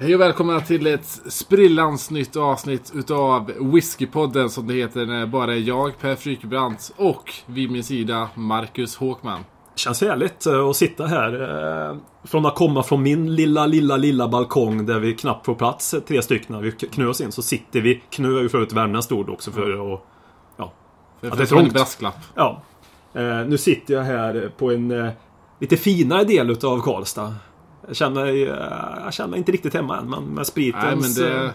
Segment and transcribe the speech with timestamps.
[0.00, 5.26] Hej och välkomna till ett sprillans nytt avsnitt utav Whiskypodden som det heter när det
[5.26, 9.40] bara är jag, Per Frykebrant och vid min sida Marcus Håkman.
[9.74, 11.32] Känns härligt eh, att sitta här.
[11.90, 15.94] eh, Från att komma från min lilla, lilla, lilla balkong där vi knappt får plats
[15.94, 17.32] eh, tre stycken när vi knö oss in.
[17.32, 20.00] Så sitter vi, knö är ju förut värmländskt ord också för att...
[20.56, 20.72] Ja.
[21.20, 21.72] För, det är för som en trångt.
[21.74, 22.18] brasklapp.
[22.34, 22.62] ja.
[23.46, 25.10] Nu sitter jag här på en
[25.60, 27.34] lite finare del utav Karlstad.
[27.88, 28.56] Jag känner, mig, eh,
[29.04, 31.52] jag känner mig inte riktigt hemma än, men med spriten Nej men det...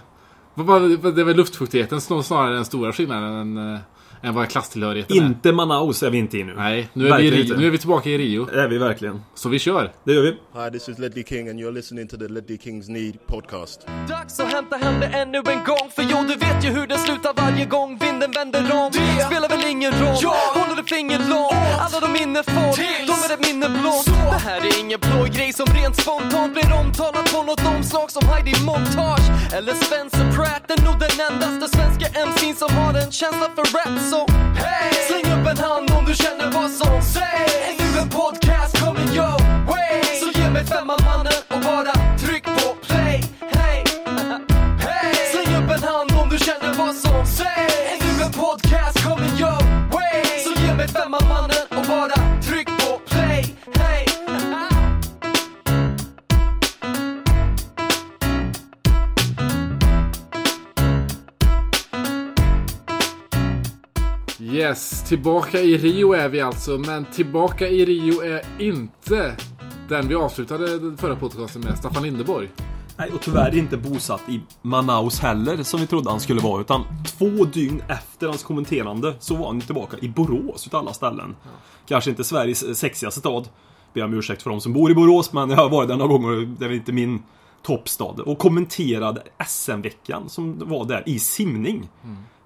[0.55, 0.79] Vad var
[1.11, 3.79] det, luftkvaliteten som snarare den stora skillnaden än, äh,
[4.23, 5.21] än vad klasstillhörigheten är.
[5.21, 6.53] Inte Manaus är vi inte i nu.
[6.55, 8.45] Nej, nu är, vi i Rio, nu är vi tillbaka i Rio.
[8.45, 9.21] Det är vi verkligen.
[9.35, 9.91] Så vi kör.
[10.03, 10.29] Det gör vi.
[10.29, 13.87] Hi, this is Ledley King, and you're listening to the Ledley Kings Need podcast.
[14.09, 16.97] Dags att hämta hem det ännu en gång För jo, du vet ju hur det
[16.97, 20.23] slutar varje gång vinden vänder om Det spelar väl ingen roll,
[20.57, 21.53] håller du finger långt
[21.83, 22.73] Alla de minne får,
[23.09, 26.69] de är ett minne blått Det här är ingen blå grej som rent spontant blir
[26.81, 32.05] omtalat på något omslag som Heidi Montage Eller Spencer Pratt, är nog den endaste svenska
[32.27, 34.25] MC'n som har en känsla för rap så
[34.55, 34.93] hey!
[35.07, 39.09] släng upp en hand om du känner vad som sägs Är nu en podcast coming
[39.15, 43.83] your way Så ge mig femman mannen och bara tryck på play Hey!
[44.79, 45.15] Hey!
[45.31, 49.35] Släng upp en hand om du känner vad som sägs Är nu en podcast coming
[49.39, 49.61] your
[49.93, 51.62] way Så ge mig femman mannen
[64.53, 66.77] Yes, tillbaka i Rio är vi alltså.
[66.77, 69.35] Men tillbaka i Rio är inte
[69.89, 72.49] den vi avslutade den förra podcasten med, Staffan Lindeborg.
[72.97, 76.61] Nej, och tyvärr inte bosatt i Manaus heller som vi trodde han skulle vara.
[76.61, 81.35] Utan två dygn efter hans kommenterande så var han tillbaka i Borås utav alla ställen.
[81.87, 83.49] Kanske inte Sveriges sexigaste stad.
[83.93, 86.11] Ber om ursäkt för de som bor i Borås, men jag har varit där några
[86.11, 86.55] gånger.
[86.59, 87.23] Det är väl inte min
[87.63, 88.15] toppstad.
[88.25, 91.89] Och kommenterade SM-veckan som var där i simning.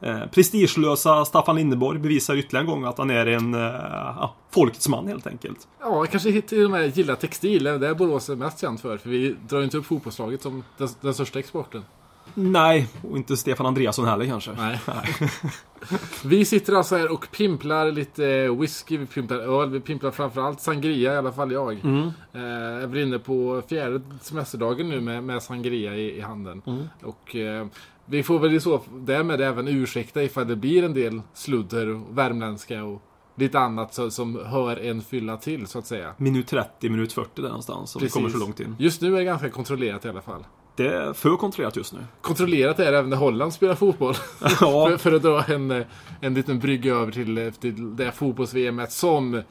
[0.01, 5.07] Eh, prestigelösa Staffan Lindeborg bevisar ytterligare en gång att han är en eh, folkets man
[5.07, 5.67] helt enkelt.
[5.79, 7.63] Ja, kanske till och med gillar textil.
[7.63, 8.97] Det är Borås är mest känt för.
[8.97, 11.83] För vi drar ju inte upp fotbollslaget som den, den största exporten.
[12.33, 14.51] Nej, och inte Stefan Andreasson heller kanske.
[14.51, 14.79] Nej.
[16.25, 21.13] vi sitter alltså här och pimplar lite whisky, vi pimplar öl, vi pimplar framförallt sangria,
[21.13, 21.73] i alla fall jag.
[21.83, 22.11] Mm.
[22.33, 22.41] Eh,
[22.81, 26.61] jag blir inne på fjärde semesterdagen nu med, med sangria i, i handen.
[26.65, 26.83] Mm.
[27.03, 27.67] Och eh,
[28.05, 32.17] vi får väl i så därmed även ursäkta ifall det blir en del sludder och
[32.17, 33.01] värmländska och
[33.35, 36.13] lite annat så, som hör en fylla till så att säga.
[36.17, 37.95] Minut 30, minut 40 där någonstans.
[37.95, 38.75] Om vi kommer så långt in.
[38.79, 40.45] Just nu är det ganska kontrollerat i alla fall.
[40.77, 41.99] Det är för kontrollerat just nu.
[42.21, 44.13] Kontrollerat är det även när Holland spelar fotboll.
[44.41, 44.87] Ja.
[44.89, 45.85] för, för att dra en, eh,
[46.21, 49.41] en liten brygga över till, eh, till det fotbolls-VM som eh,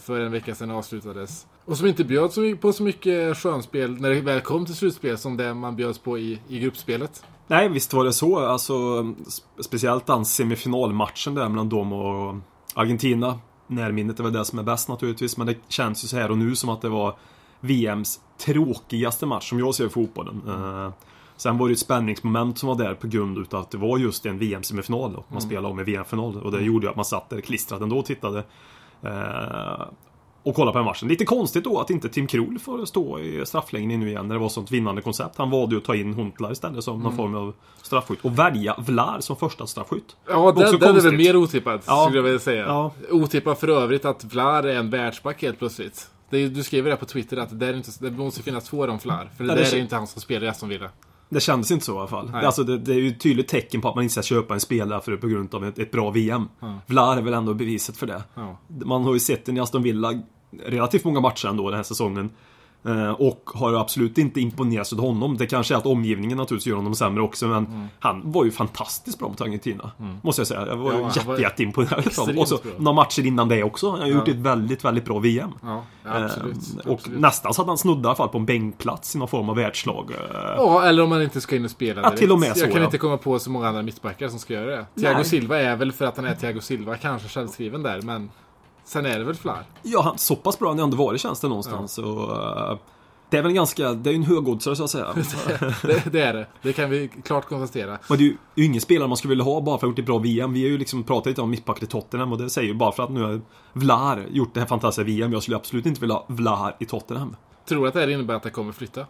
[0.00, 1.46] för en vecka sedan avslutades.
[1.64, 5.36] Och som inte bjöd på så mycket skönspel när det väl kom till slutspel som
[5.36, 7.24] det man bjöds på i, i gruppspelet.
[7.46, 8.38] Nej, visst var det så.
[8.38, 12.34] Alltså, sp- speciellt den semifinalmatchen där mellan dem och
[12.74, 13.38] Argentina.
[13.66, 16.38] Närminnet är väl det som är bäst naturligtvis, men det känns ju så här och
[16.38, 17.16] nu som att det var
[17.64, 20.42] VMs tråkigaste match som jag ser i fotbollen.
[20.48, 20.92] Eh,
[21.36, 24.26] sen var det ett spänningsmoment som var där på grund utav att det var just
[24.26, 26.36] en VM-semifinal och man spelade om en VM-final.
[26.42, 28.44] Och det gjorde ju att man satt där klistrad ändå och tittade.
[29.02, 29.86] Eh,
[30.42, 31.08] och kolla på den matchen.
[31.08, 34.40] Lite konstigt då att inte Tim Krul får stå i straffläggningen nu igen när det
[34.40, 35.38] var sånt vinnande koncept.
[35.38, 38.24] Han valde ju att ta in Huntlar istället som någon form av straffskytt.
[38.24, 40.16] Och välja Vlar som första straffskytt.
[40.28, 42.02] Ja, den, den är väl mer otippad, Ja.
[42.04, 42.66] skulle jag vilja säga.
[42.66, 42.92] Ja.
[43.10, 46.10] Otippad för övrigt att Vlar är en världsback helt plötsligt.
[46.30, 48.98] Är, du skriver det på Twitter att det, är inte, det måste finnas två om
[48.98, 49.30] Vlar.
[49.36, 50.90] För det, Ja, det där är inte han som spelar i Aston Villa.
[51.28, 52.30] Det kändes inte så i alla fall.
[52.30, 52.44] Nej.
[52.44, 54.60] Alltså, det, det är ju ett tydligt tecken på att man inte ska köpa en
[54.60, 56.48] spelare för på grund av ett, ett bra VM.
[56.86, 58.22] Vlar är väl ändå beviset för det.
[58.34, 58.58] Ja.
[58.84, 60.22] Man har ju sett den i Aston Villa
[60.66, 62.30] relativt många matcher ändå den här säsongen.
[62.86, 65.36] Eh, Och har absolut inte imponerats av honom.
[65.36, 69.18] Det kanske är att omgivningen naturligtvis gör honom sämre också men han var ju fantastiskt
[69.18, 69.90] bra mot Argentina.
[70.22, 70.66] Måste jag säga.
[70.66, 71.98] Jag var Ja, ju han jätte, var jätteimponerad.
[72.18, 72.38] av.
[72.38, 72.72] Och så bra.
[72.78, 73.90] några matcher innan det också.
[73.90, 75.50] Han har gjort ett väldigt, väldigt bra VM.
[75.62, 76.56] Ja, absolut.
[76.84, 77.20] Eh, Och absolut.
[77.20, 79.56] nästan så att han snuddade i alla fall på en bänkplats i någon form av
[79.56, 80.10] världslag.
[80.10, 82.20] Eh, Ja, eller om man inte ska in och spela Ja, direkt.
[82.20, 82.84] till och med så, Jag kan ja.
[82.84, 84.86] inte komma på så många andra mittbackar som ska göra det.
[85.00, 85.24] Thiago Nej.
[85.24, 88.30] Silva är väl för att han är Thiago Silva, kanske självskriven där, men
[88.84, 89.66] sen är det väl Flar.
[89.82, 91.98] Ja, han, så pass bra har han ändå varit känns det någonstans.
[91.98, 92.78] Och, eh,
[93.30, 95.06] det är väl en ganska, det är ju en högoddsare så att säga.
[95.82, 96.46] Det, det är det.
[96.62, 97.98] Det kan vi klart konstatera.
[98.08, 99.98] Men det är ju ingen spelare man skulle vilja ha bara för att ha gjort
[99.98, 100.52] ett bra VM.
[100.52, 102.92] Vi har ju liksom pratat lite om mittbackar i Tottenham och det säger ju bara
[102.92, 103.40] för att nu har
[103.72, 105.32] Vlar gjort det här fantastiska VM.
[105.32, 107.36] Jag skulle absolut inte vilja ha Vlar i Tottenham.
[107.68, 109.06] Tror du att det här innebär att det kommer flytta?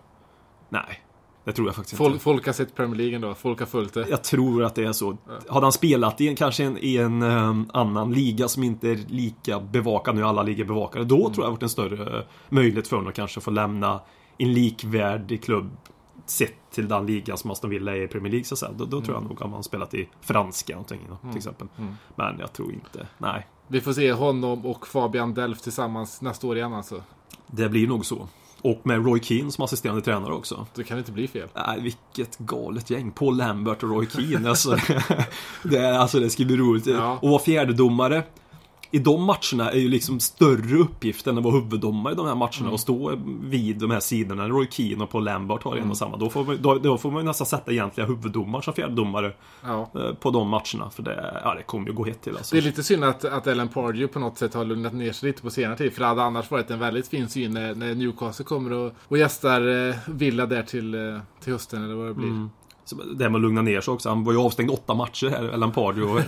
[0.69, 1.04] Nej,
[1.45, 2.23] det tror jag faktiskt Folk, inte.
[2.23, 4.07] folk har sett Premier League ändå, folk har följt det.
[4.09, 5.17] Jag tror att det är så.
[5.49, 8.97] Hade han spelat i en, kanske en, i en eh, annan liga som inte är
[9.09, 12.89] lika bevakad, nu alla ligor bevakade, då tror jag det varit en större eh, möjlighet
[12.89, 14.01] för honom att kanske få lämna
[14.39, 15.71] en likvärdig klubb
[16.27, 18.73] sett till den ligan som Aston Villa är i Premier League så säga.
[18.73, 21.69] Då, då tror jag nog att man spelat i franska någonting till exempel.
[22.17, 23.47] Men jag tror inte, nej.
[23.69, 27.03] Vi får se honom och Fabian Delf tillsammans nästa år igen alltså.
[27.47, 28.29] Det blir nog så.
[28.65, 30.67] Och med Roy Keane som assisterande tränare också.
[30.75, 31.49] Det kan inte bli fel.
[31.67, 33.11] Nej, vilket galet gäng.
[33.11, 34.49] Paul Lambert och Roy Keane.
[34.49, 34.77] Alltså,
[35.63, 36.87] det, är- alltså, det ska bli roligt.
[36.87, 37.19] Ja.
[37.23, 38.23] Och vara fjärdedomare
[38.95, 42.35] i de matcherna är ju liksom större uppgift än att vara huvuddomare i de här
[42.35, 44.49] matcherna och stå vid de här sidorna.
[44.49, 46.17] Roy Keane och Paul Lambert har en och samma.
[46.17, 49.33] Då får, man, då, då får man nästan sätta egentliga huvuddomare som fjärdedomare
[49.65, 49.91] Ja.
[49.95, 50.91] eh, på de matcherna.
[50.91, 52.55] För det, ja, det kommer ju gå hett till alltså.
[52.55, 55.27] Det är lite synd att, att Ellen Pardew på något sätt har lugnat ner sig
[55.29, 55.93] lite på senare tid.
[55.93, 59.19] För det hade annars varit en väldigt fin syn när, när Newcastle kommer och, och
[59.19, 61.01] gästar eh, Villa där till, eh,
[61.41, 62.29] till hösten eller vad det blir.
[62.29, 62.49] Så
[63.17, 64.09] Det med att lugna ner sig också.
[64.09, 65.73] Han var ju avstängd åtta matcher här, Ellen.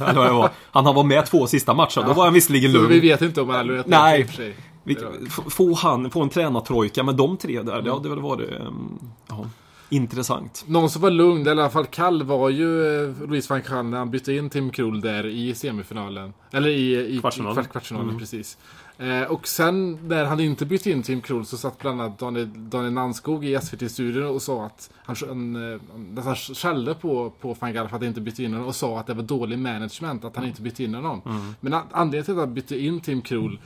[0.08, 0.50] Eller vad var.
[0.70, 2.02] Han har varit med två sista matcher.
[2.06, 2.88] Då var han visserligen Så lugn.
[2.88, 4.20] vi vet inte om han har lugnat ner sig Nej.
[4.20, 4.56] i och för sig.
[4.84, 8.50] Vilk- f- Få han, få en tränartrojka med de tre där, det hade väl varit
[8.60, 8.98] um,
[9.28, 9.44] ja,
[9.88, 10.64] intressant.
[10.68, 13.84] Någon som var lugn, eller i alla fall kall, var ju eh, Louis van Gaal
[13.86, 16.32] när han bytte in Tim Krul där i semifinalen.
[16.52, 17.56] Eller i, i Kvartsfinalen.
[17.64, 18.58] kvart- kvartsfinalen, precis.
[18.98, 22.48] Eh, och sen när han inte bytte in Tim Krul så satt bland annat Daniel,
[22.70, 25.72] Daniel Nannskog i SVT-studion och sa att han, han,
[26.16, 28.74] eh, han skällde på, på van Gaal för att han inte bytte in honom och
[28.76, 31.20] sa att det var dålig management att han inte bytte in honom.
[31.60, 33.58] Men an- anledningen till att han bytte in Tim Krul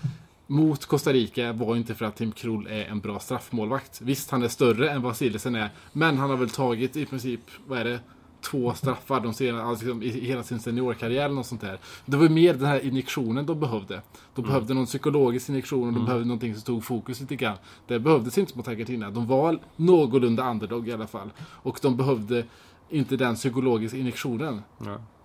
[0.50, 4.00] mot Costa Rica var inte för att Tim Krul är en bra straffmålvakt.
[4.00, 7.41] Visst, han är större än vad Silesen är, men han har väl tagit i princip,
[7.67, 8.00] vad är det?
[8.41, 11.79] Två straffar de senaste, alltså liksom, i hela sin seniorkarriär eller något sånt där.
[12.06, 14.02] Det var mer den här injektionen de behövde.
[14.35, 17.56] De behövde någon psykologisk injektion och de behövde någonting som tog fokus lite grann.
[17.87, 19.11] Det behövdes inte mot Argentina.
[19.11, 21.31] De var någorlunda underdog i alla fall.
[21.38, 22.44] Och de behövde
[22.88, 24.62] inte den psykologiska injektionen.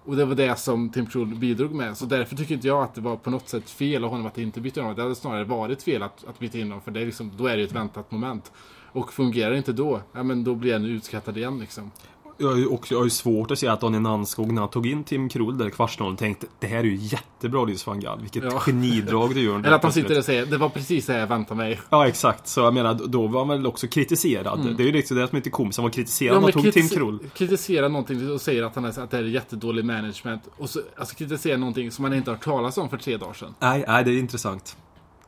[0.06, 1.98] Och det var det som Tim Krul bidrog med.
[1.98, 4.38] Så därför tycker inte jag att det var på något sätt fel av honom att
[4.38, 4.96] inte byta in honom.
[4.96, 6.82] Det hade snarare varit fel att, att byta in honom.
[6.82, 8.52] För det är liksom, då är det ju ett väntat moment.
[8.92, 11.92] Och fungerar det inte då, ja men då blir han utskattad igen liksom.
[12.38, 15.04] Jag också jag har ju svårt att se att Daniel Nannskog när han tog in
[15.04, 18.22] Tim Krul där i kvartsfinalen tänkte det här är ju jättebra Luis van Gaal.
[18.22, 18.60] Vilket Ja.
[18.60, 19.56] genidrag du gör.
[19.66, 21.80] Eller att han sitter och säger, det var precis det jag väntade mig.
[21.90, 24.76] Ja exakt, så jag menar då var han väl också kritiserad.
[24.78, 26.42] Det är ju liksom det som inte kom, som var kritiserad.
[26.44, 27.20] han tog Tim kritis- Krul.
[27.34, 30.42] kritisera någonting och säger att, han är, att det är jättedålig management.
[30.58, 33.54] Och så, alltså kritisera någonting som man inte har talas om för tre dagar sedan.
[33.60, 34.78] Nej, nej, det är intressant.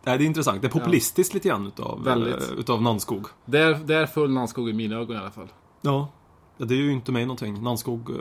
[0.04, 0.62] Nej, det är intressant.
[0.62, 2.34] Det är populistiskt lite grann utav, Väldigt.
[2.52, 3.28] eh, utav Nannskog.
[3.46, 5.48] Där, där föll Nannskog i mina ögon i alla fall.
[5.82, 6.10] Ja.
[6.58, 7.64] Det är ju inte mig någonting.
[7.64, 8.16] Nannskog eh,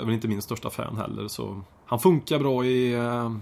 [0.00, 1.60] är väl inte min största fan heller, så...
[1.86, 2.92] Han funkar bra i...
[2.94, 3.32] eh,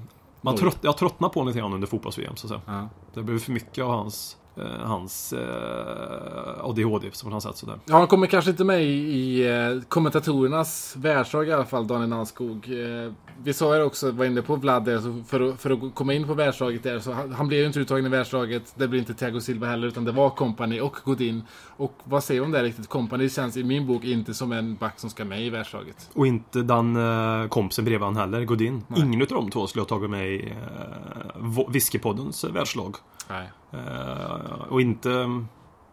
[0.41, 2.61] Man trött, jag tröttnar på honom lite grann under fotbolls-VM, så att säga.
[2.67, 2.89] Ja.
[3.15, 4.37] Det blev för mycket av hans...
[4.57, 7.79] eh, Hans eh, ADHD, på något sätt sådär.
[7.87, 12.69] Ja, han kommer kanske inte med i, eh, kommentatorernas världslag i alla fall, Daniel Nannskog.
[12.71, 13.13] Eh,
[13.45, 16.27] vi sa ju också, var inne på Vlad där, för, att, för att komma in
[16.27, 18.73] på världslaget där, så han, han blev ju inte uttagen i världslaget.
[18.77, 21.43] Det blir inte Thiago Silva heller, utan det var Company och Godin.
[21.77, 22.89] Och vad säger du om det riktigt?
[22.89, 26.11] Company känns i min bok inte som en back som ska med i världslaget.
[26.15, 28.85] Och inte den eh, kompisen bredvid han heller, Godin.
[28.97, 32.97] Ingen utav de två skulle ha tagit med i eh, Whiskypoddens världslag.
[33.29, 33.51] Nej.
[33.73, 35.09] Eh, och inte...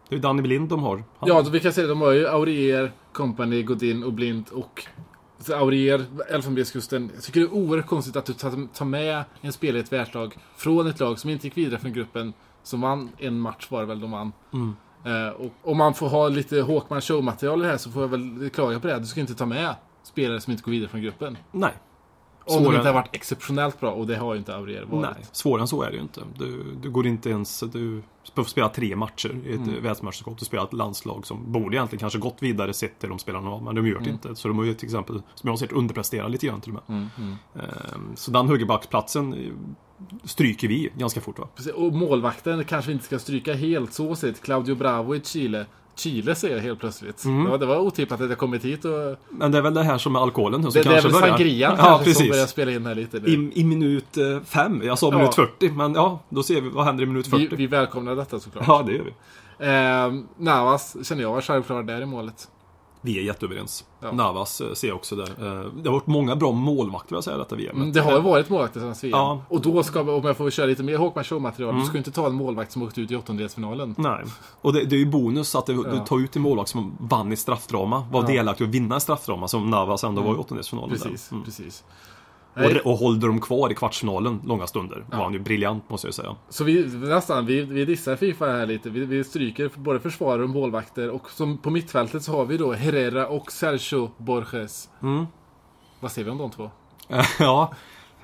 [0.08, 0.96] Det är Danny Blind de har.
[0.96, 1.86] Han, Ja, vi kan säga.
[1.86, 4.86] De har ju Aurier, Company, Godin och Blind och
[5.48, 7.10] Aurier, Elfenbenskusten.
[7.14, 9.92] Jag tycker det är oerhört konstigt att du tar, tar med en spelare i ett
[9.92, 12.32] världslag från ett lag som inte gick vidare från gruppen.
[12.62, 14.32] Som vann en match var det väl de vann.
[14.52, 14.76] Mm.
[15.04, 18.80] Eh, och om man får ha lite Håkman show-material här så får jag väl klaga
[18.80, 18.98] på det.
[18.98, 21.38] Du ska inte ta med spelare som inte går vidare från gruppen.
[21.52, 21.72] Nej.
[22.50, 25.02] Om de Svårare- inte har varit exceptionellt bra och det har ju inte Aurier varit.
[25.16, 26.20] Nej, svårare än så är det ju inte.
[26.38, 27.60] Du, du går inte ens...
[27.60, 28.02] Du
[28.34, 29.82] får spela tre matcher i ett mm.
[29.82, 30.38] världsmästerskap.
[30.38, 33.74] Du spelar ett landslag som borde egentligen kanske gått vidare sett till de spelarna men
[33.74, 34.36] de gör det inte.
[34.36, 36.90] Så de har ju till exempel, som jag har sett, underprestera lite grann till och
[36.90, 37.08] med.
[37.54, 39.52] Ehm, Så den högerbacksplatsen eh,
[40.24, 41.48] stryker vi ganska fort va?
[41.56, 44.42] Precis, Och målvakten kanske inte ska stryka helt så sett.
[44.42, 45.66] Claudio Bravo i Chile.
[46.00, 47.24] Chile säger jag helt plötsligt.
[47.24, 47.50] Mm.
[47.50, 48.90] Ja, det var otippat att jag kommit hit och...
[49.30, 51.08] Men det är väl det här som är alkoholen nu som Det, det är kanske
[51.08, 51.36] väl börjar.
[51.36, 53.16] sangrian Ja, kanske som börjar spela in här lite.
[53.16, 54.82] I, I minut eh, fem.
[54.84, 55.18] Jag sa Ja.
[55.18, 57.46] minut 40, men ja, då ser vi vad händer i minut 40.
[57.50, 58.64] vi, vi välkomnar detta såklart.
[58.66, 59.12] Ja, det gör vi.
[59.66, 62.48] Ehm, Navas känner jag var självklar där i målet.
[63.02, 63.84] Vi är jätteöverens.
[64.00, 64.12] Ja.
[64.12, 65.24] Navas eh, ser jag också där.
[65.28, 67.76] Eh, Det har varit många bra målvakter vill jag säga detta VM.
[67.76, 69.10] Mm, det har ju varit målvakter sedan VM.
[69.10, 69.42] Ja.
[69.48, 71.80] Och då ska om jag får köra lite mer Håkman Show-material, Mm.
[71.80, 73.94] du ska ju inte ta en målvakt som åkt ut i åttondelsfinalen.
[73.98, 74.24] Nej.
[74.60, 76.04] Och det, det är ju bonus att du Ja.
[76.04, 78.04] tar ut en målvakt som vann i straffdrama.
[78.12, 78.26] Var Ja.
[78.28, 80.90] delaktig och vinna i straffdrama som Navas ändå var i åttondelsfinalen.
[80.90, 80.96] där.
[81.04, 81.44] Precis, Mm.
[81.44, 81.84] precis.
[82.54, 85.04] Och, och håller de kvar i kvartsfinalen långa stunder.
[85.10, 85.16] Ja.
[85.16, 86.36] Var han ju briljant måste jag säga.
[86.48, 88.90] Så vi nästan, vi, vi dissar Fifa här lite.
[88.90, 91.10] Vi, vi stryker både försvarare och målvakter.
[91.10, 94.88] Och som på mittfältet så har vi då Herrera och Sergio Borges.
[95.02, 95.26] Mm.
[96.00, 96.70] Vad säger vi om de två?
[97.38, 97.72] ja.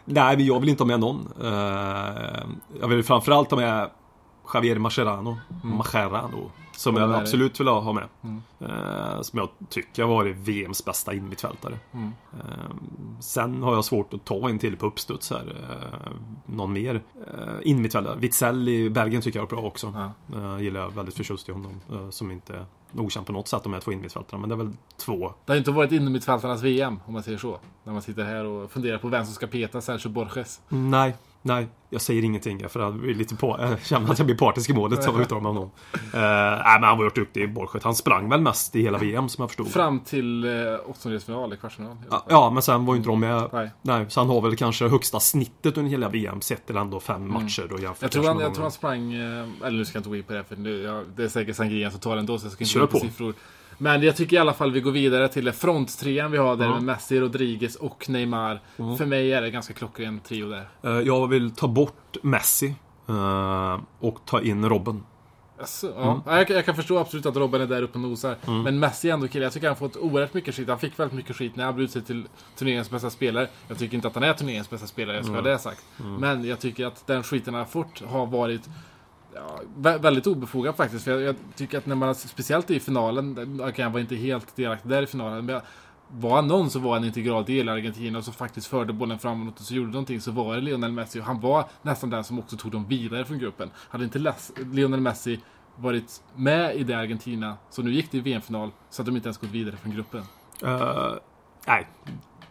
[0.04, 1.28] Nej, men jag vill inte ha med någon.
[1.42, 2.46] Eh,
[2.80, 3.90] jag vill framförallt ha med
[4.54, 5.36] Javier Mascherano.
[5.62, 6.50] Mascherano.
[6.76, 8.08] Som jag absolut vill ha med.
[8.60, 11.78] Eh, som jag tycker har varit VMs bästa innermittfältare.
[11.92, 12.12] Mm.
[13.20, 15.56] Sen har jag svårt att ta en till på uppstuds här.
[15.70, 16.12] Eh,
[16.46, 18.16] någon mer eh, innermittfältare.
[18.18, 20.12] Witzell i Belgien tycker jag är bra också.
[20.30, 20.36] Ja.
[20.38, 21.80] Eh, gillar jag väldigt förtjust i honom.
[21.90, 22.66] Eh, som inte är
[23.00, 24.40] okänd på något sätt de här två innermittfältarna.
[24.40, 25.32] Men det är väl två.
[25.44, 27.58] Det har inte varit innermittfältarnas VM, om man säger så.
[27.84, 30.60] När man sitter här och funderar på vem som ska peta Sergio Borges.
[30.68, 31.14] Nej,
[31.46, 31.68] nej.
[31.90, 34.72] Jag säger ingenting för jag blir lite på, jag känner att jag blir partisk i
[34.72, 35.62] målet mig om honom.
[35.62, 35.70] Uh,
[36.12, 37.82] nej, men han var ju duktig i Borget.
[37.82, 39.68] Han sprang väl mest i hela VM som jag förstod.
[39.68, 40.50] Fram till eh,
[40.86, 41.96] åttondelsfinal, eller kvartsfinal.
[42.10, 43.48] Ja, Ja, men sen var ju inte de med.
[43.52, 43.70] Nej.
[43.82, 47.32] Nej, så han har väl kanske högsta snittet under hela VM sett till ändå fem
[47.32, 50.08] matcher då Jag tror, han, jag tror han sprang, eh, eller nu ska jag inte
[50.08, 52.38] gå in på det för nu, jag, det är säkert Sangrian som tar den då
[52.38, 53.06] så jag ska inte gå in på på.
[53.06, 53.34] siffror.
[53.78, 56.82] Men jag tycker i alla fall vi går vidare till fronttrean vi har där med
[56.82, 58.60] Messi, Rodriguez och Neymar.
[58.76, 60.68] För mig är det ganska klockren trio där.
[60.82, 62.74] Eh, Jag vill ta bort Messi.
[63.08, 65.02] eh, och ta in Robben.
[65.58, 66.02] Alltså, ja.
[66.10, 66.20] Mm.
[66.26, 68.36] Ja, jag, kan- jag kan förstå absolut att Robben är där uppe och nosar.
[68.64, 69.44] Men Messi är ändå kille.
[69.44, 70.68] Jag tycker han har fått oerhört mycket skit.
[70.68, 72.24] Han fick väldigt mycket skit när han blev utsedd till
[72.56, 73.48] turneringens bästa spelare.
[73.68, 75.82] Jag tycker inte att han är turneringens bästa spelare, jag ska ha det sagt.
[76.18, 78.68] Men jag tycker att den skiten han har fått har varit
[79.36, 81.04] ja, vä- väldigt obefogad faktiskt.
[81.04, 84.56] För jag, jag tycker att när man, speciellt i finalen, okej han var inte helt
[84.56, 85.60] delaktig där i finalen, men
[86.08, 88.92] var han någon så var han en integral del i Argentina och som faktiskt förde
[88.92, 91.20] bollen framåt och så gjorde någonting så var det Lionel Messi.
[91.20, 93.70] Och han var nästan den som också tog dem vidare från gruppen.
[93.88, 94.34] Hade inte
[94.72, 95.40] Lionel Messi
[95.76, 99.26] varit med i det Argentina, så nu gick det i VM-final, så att de inte
[99.28, 100.22] ens gått vidare från gruppen.
[100.64, 101.12] Eh,
[101.66, 101.86] nej,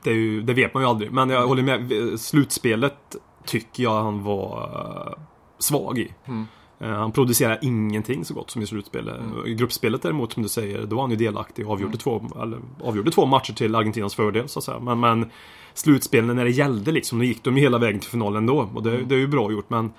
[0.04, 1.12] det, ju, det vet man ju aldrig.
[1.12, 2.20] Men jag håller med.
[2.20, 3.16] Slutspelet
[3.46, 5.24] tycker jag han var eh,
[5.60, 6.14] svag i.
[6.26, 6.48] Mm.
[6.86, 9.20] Eh, han producerar ingenting så gott som i slutspelet.
[9.20, 9.46] Mm.
[9.48, 12.60] I gruppspelet däremot, som du säger, då var han ju delaktig och avgjorde, två, eller,
[12.84, 14.80] avgjorde två matcher till Argentinas fördel, så att säga.
[14.80, 15.30] Men, men
[15.74, 18.70] slutspelen när det gällde liksom, då gick de ju hela vägen till finalen ändå.
[18.76, 19.08] Och det, Mm.
[19.08, 19.92] det är ju bra gjort, men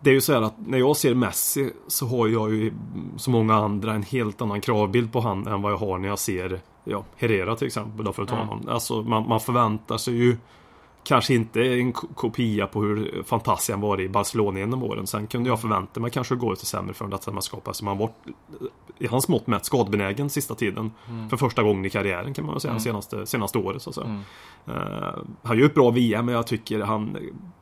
[0.00, 2.72] det är ju så här att när jag ser Messi så har jag ju
[3.16, 6.18] som många andra en helt annan kravbild på han än vad jag har när jag
[6.18, 8.04] ser ja, Herrera till exempel.
[8.04, 8.48] Då för att ta Mm.
[8.48, 8.68] honom.
[8.68, 10.36] Alltså man, man förväntar sig ju
[11.04, 15.06] kanske inte en ko- kopia på hur fantastisk han var i Barcelona genom åren.
[15.06, 17.68] Sen kunde jag förvänta mig kanske att gå lite sämre för detta mästerskap.
[17.68, 18.10] Alltså man var
[18.98, 20.90] i hans mått mätt skadebenägen sista tiden.
[21.30, 24.22] För första gången i karriären kan man väl säga, senaste, senaste året så att säga.
[24.66, 27.16] Eh, han gör ett bra VM, men jag tycker han...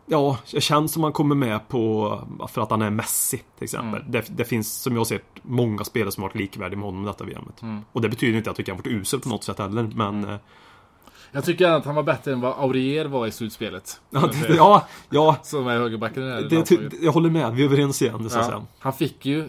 [0.06, 2.18] Ja, det känns som han kommer med på...
[2.48, 4.02] För att han är Messi, till exempel.
[4.08, 7.06] Det, det finns, som jag sett, många spelare som har varit likvärdiga med honom i
[7.06, 7.62] detta VMet.
[7.92, 10.38] Och det betyder inte att jag tycker han varit usel på något sätt heller, men...
[11.32, 14.00] Jag tycker att han var bättre än vad Aurier var i slutspelet.
[14.10, 16.92] Ja, det, ja, ja Som är högerbacken i det det, landslaget.
[17.02, 17.52] jag håller med.
[17.54, 19.48] Vi är överens igen, så Ja, han fick ju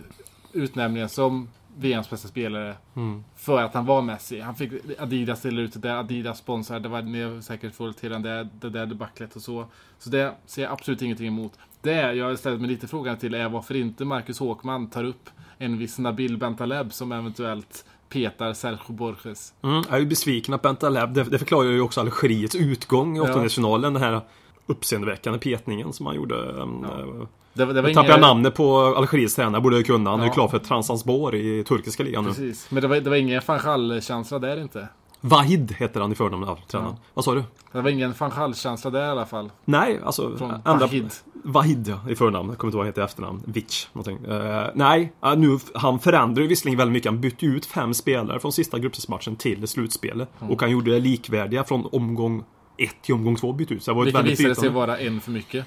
[0.53, 3.23] utnämningen som VMs bästa spelare Mm.
[3.35, 4.39] för att han var Messi.
[4.39, 8.09] Han fick Adidas ställa ut det där, Adidas sponsrar, det var ni säkert fått till
[8.11, 9.65] den där, det där debaclet och så.
[9.99, 11.53] Så det ser jag absolut ingenting emot.
[11.81, 15.77] Det jag ställt mig lite frågan till är varför inte Marcus Håkman tar upp en
[15.77, 19.53] viss Nabil Bentaleb som eventuellt petar Sergio Borges.
[19.61, 23.19] Mm, jag är ju besviken att Bentaleb, det, det förklarar ju också Algeriets utgång i
[23.19, 23.23] Ja.
[23.23, 23.93] åttondelsfinalen.
[23.93, 24.21] Den här
[24.65, 26.35] uppseendeväckande petningen som han gjorde.
[26.35, 26.99] Um, Ja.
[26.99, 30.09] eh, Det, det var Jag tappade inga- namnet på Algeriets tränare, borde jag kunna.
[30.09, 30.33] Han är ju Ja.
[30.33, 32.29] klar för Transanspor i turkiska ligan nu.
[32.29, 34.87] Precis, men det var, det var ingen van Gaal-känsla där inte.
[35.21, 36.93] Vahid heter han i förnamn av tränaren.
[36.97, 37.03] Ja.
[37.13, 37.43] Vad sa du?
[37.71, 39.51] Det var ingen van Gaal-känsla där i alla fall.
[39.65, 40.37] Nej, alltså...
[40.37, 41.11] Från andra- Vahid.
[41.43, 42.49] Vahid, i förnamn.
[42.49, 43.43] Jag kommer inte ihåg vad han heter i efternamn.
[43.45, 44.31] Vitch, någonting.
[44.31, 47.11] Eh, nej, uh, nu, han förändrade ju visserligen väldigt mycket.
[47.11, 50.29] Han bytte ut fem spelare från sista gruppspelsmatchen till slutspelet.
[50.39, 50.53] Mm.
[50.53, 52.43] Och han gjorde det likvärdiga från omgång
[52.77, 53.83] ett till omgång två bytte ut.
[53.83, 55.65] Så det var Vilket visade sig vara en för mycket.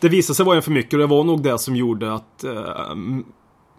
[0.00, 2.44] Det visade sig vara en för mycket och det var nog det som gjorde att
[2.44, 3.24] eh, mm,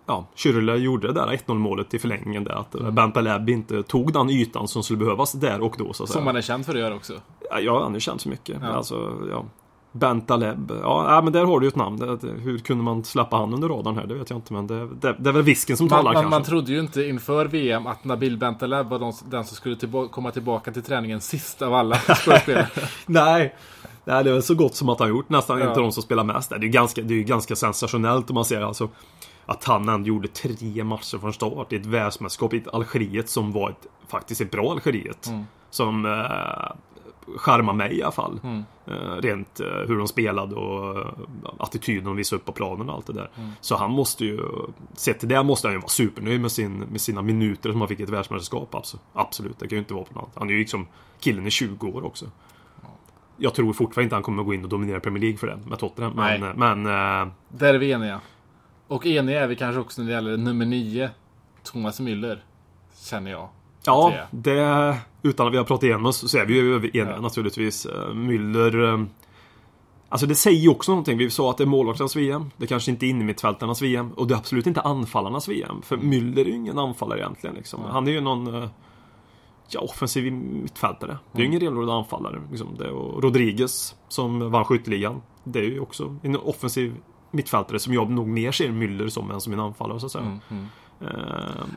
[0.07, 2.53] Ja, Kyrle gjorde det där 1-0 målet i förlängningen där.
[2.53, 2.95] Att mm.
[2.95, 6.09] Bentaleb inte tog den ytan som skulle behövas där och då så att.
[6.09, 7.13] Som man är känd för att göra också.
[7.61, 8.57] Ja, han är känd så mycket.
[8.61, 8.67] Ja.
[8.67, 9.45] Alltså, ja.
[9.99, 10.71] Bentaleb.
[10.83, 12.19] Ja, men där har du ju ett namn.
[12.43, 14.05] Hur kunde man släppa han under radarn här?
[14.05, 16.13] Det vet jag inte, men det, det, det är väl visken som Man, talar man,
[16.13, 16.29] kanske.
[16.29, 20.07] man trodde ju inte inför VM att Nabil Bentaleb var de, den som skulle tillba-
[20.07, 21.95] komma tillbaka till träningen sist av alla
[22.41, 22.67] spelare.
[23.05, 23.55] Nej.
[24.07, 25.67] Nej, det är väl så gott som att han gjort nästan Ja.
[25.67, 26.49] inte de som spelar mest.
[26.49, 28.89] Det är ju ganska, det är ju ganska sensationellt om man ser alltså
[29.45, 33.51] att han ändå gjorde tre matcher från start i ett världsmästerskap i ett Algeriet som
[33.51, 35.27] var ett, faktiskt ett bra Algeriet.
[35.27, 35.43] Mm.
[35.69, 36.75] Som eh,
[37.37, 38.39] charmar mig i alla fall.
[38.43, 38.63] Mm.
[38.87, 41.13] Eh, rent eh, hur de spelade och eh,
[41.59, 43.29] attityden de visade upp på planen och allt det där.
[43.37, 43.51] Mm.
[43.61, 44.39] Så han måste ju,
[44.93, 47.87] sett till det måste han ju vara supernöjd med, sin, med sina minuter som han
[47.87, 48.75] fick i ett världsmästerskap.
[49.13, 49.59] Absolut.
[49.59, 50.35] det kan ju inte vara på något annat.
[50.35, 50.87] Han är ju liksom,
[51.19, 52.25] killen är 20 år också.
[53.37, 55.79] Jag tror fortfarande inte han kommer gå in och dominera Premier League för det med
[55.79, 56.13] Tottenham.
[56.15, 56.53] Men, Nej.
[56.55, 58.21] men eh, Där är vi eniga.
[58.87, 61.09] Och eniga är vi kanske också när det gäller nummer nio.
[61.63, 62.37] Thomas Müller.
[62.95, 63.49] Känner jag.
[63.85, 67.21] Ja, Det- utan att vi har pratat igenom oss så är vi ju eniga Ja.
[67.21, 67.85] naturligtvis.
[67.85, 69.05] Eh, Müller eh,
[70.09, 71.17] Alltså det säger ju också någonting.
[71.17, 72.51] Vi sa att det är målvakternas VM.
[72.57, 74.11] Det kanske inte är innermittfältarnas VM.
[74.11, 75.81] Och det är absolut inte anfallarnas VM.
[75.81, 77.55] För Müller är ju ingen anfallare egentligen.
[77.55, 77.81] Liksom.
[77.89, 78.69] Han är ju någon eh,
[79.69, 81.17] ja, offensiv mittfältare.
[81.31, 82.41] Det är ju ingen renodlad anfallare.
[82.49, 82.67] Liksom.
[82.77, 85.21] Det, och Rodriguez som vann skytteligan.
[85.43, 86.95] Det är ju också en offensiv
[87.31, 90.39] mittfältare som jag nog mer ser Müller som än som en anfallare så att säga.
[90.51, 90.57] Eh,
[90.99, 91.07] Ja,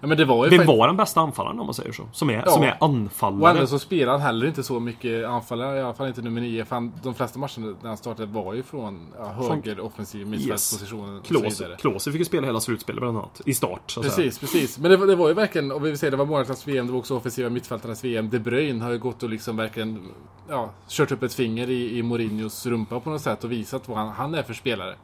[0.06, 2.02] men det var ju Vem faktiskt- var den bästa anfallaren om man säger så?
[2.12, 2.50] Som är, Ja.
[2.52, 3.52] som är Och anfallare.
[3.54, 6.64] ändå så spelar han heller inte så mycket anfallare, i alla fall inte nummer nio.
[6.64, 11.18] För han, de flesta matcherna när han startade var ju från ja, höger offensiv mittfältspositionen
[11.18, 11.76] och så Klose.
[11.78, 13.40] Klose fick ju spela hela slutspelet bland annat.
[13.46, 13.94] I start.
[14.02, 14.78] Precis, precis.
[14.78, 16.87] Men det, var- det var ju verkligen, och vi vill säga det var målvakternas VM,
[16.87, 18.30] det var också offensiva mittfältarnas VM.
[18.30, 20.08] De Bruyne har ju gått och liksom verkligen
[20.48, 23.98] ja, kört upp ett finger i, i Mourinhos rumpa på något sätt och visat vad
[23.98, 24.94] han, han är för spelare.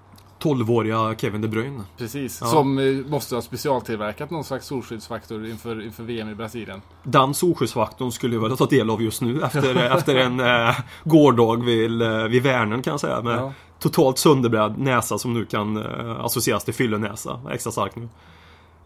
[0.45, 1.83] 12-åriga Kevin De Bruyne.
[1.99, 2.39] Precis.
[2.41, 2.47] Ja.
[2.47, 6.83] Som eh, måste ha specialtillverkat någon slags solskyddsfaktor inför, inför VM i Brasilien.
[7.03, 10.75] Den solskyddsfaktorn skulle jag vilja ta del av just nu efter, efter en eh,
[11.05, 13.23] gårdag vid, eh, vid Värnen kan jag säga.
[13.23, 13.53] Med Ja.
[13.79, 17.41] totalt sönderbredd näsa som nu kan eh, associeras till fyllenäsa.
[17.53, 18.09] Extra stark nu.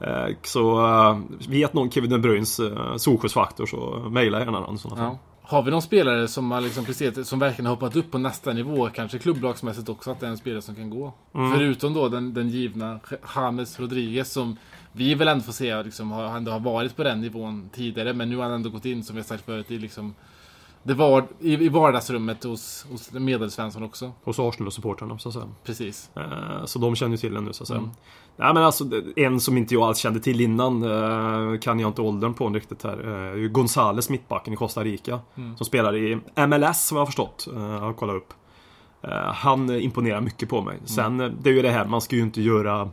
[0.00, 4.74] Eh, så eh, vet någon Kevin De Bruynes eh, solskyddsfaktor så mejla gärna den.
[4.74, 5.06] i sådana fall.
[5.12, 5.18] Ja.
[5.50, 8.52] Har vi någon spelare som har liksom presterat, som verkligen har hoppat upp på nästa
[8.52, 11.12] nivå, kanske klubblagsmässigt också, att det är en spelare som kan gå?
[11.34, 11.52] Mm.
[11.52, 13.00] Förutom då den, den givna
[13.34, 14.56] James Rodriguez som
[14.92, 18.30] vi väl ändå får se liksom, har, ändå har varit på den nivån tidigare, men
[18.30, 20.14] nu har han ändå gått in, som vi har sagt förut, i liksom
[20.82, 24.12] det var i, i vardagsrummet hos, hos Medelsvensson också.
[24.24, 25.48] Hos Arsenal-supportrarna så att säga.
[25.64, 26.10] Precis.
[26.16, 27.78] Eh, Så de känner ju till den nu så att säga.
[27.78, 27.90] Mm.
[28.36, 28.84] Nej men alltså
[29.16, 32.82] en som inte jag alls kände till innan eh, kan jag inte åldern på riktigt
[32.84, 33.32] här.
[33.36, 35.20] Eh, Gonzales mittbacken i Costa Rica.
[35.36, 35.56] Mm.
[35.56, 36.14] Som spelar i
[36.46, 37.48] MLS vad jag har förstått.
[37.56, 38.32] Eh, kollat upp.
[39.02, 40.74] Eh, Han imponerar mycket på mig.
[40.74, 40.86] Mm.
[40.86, 42.90] Sen eh, det är ju det här, man ska ju inte göra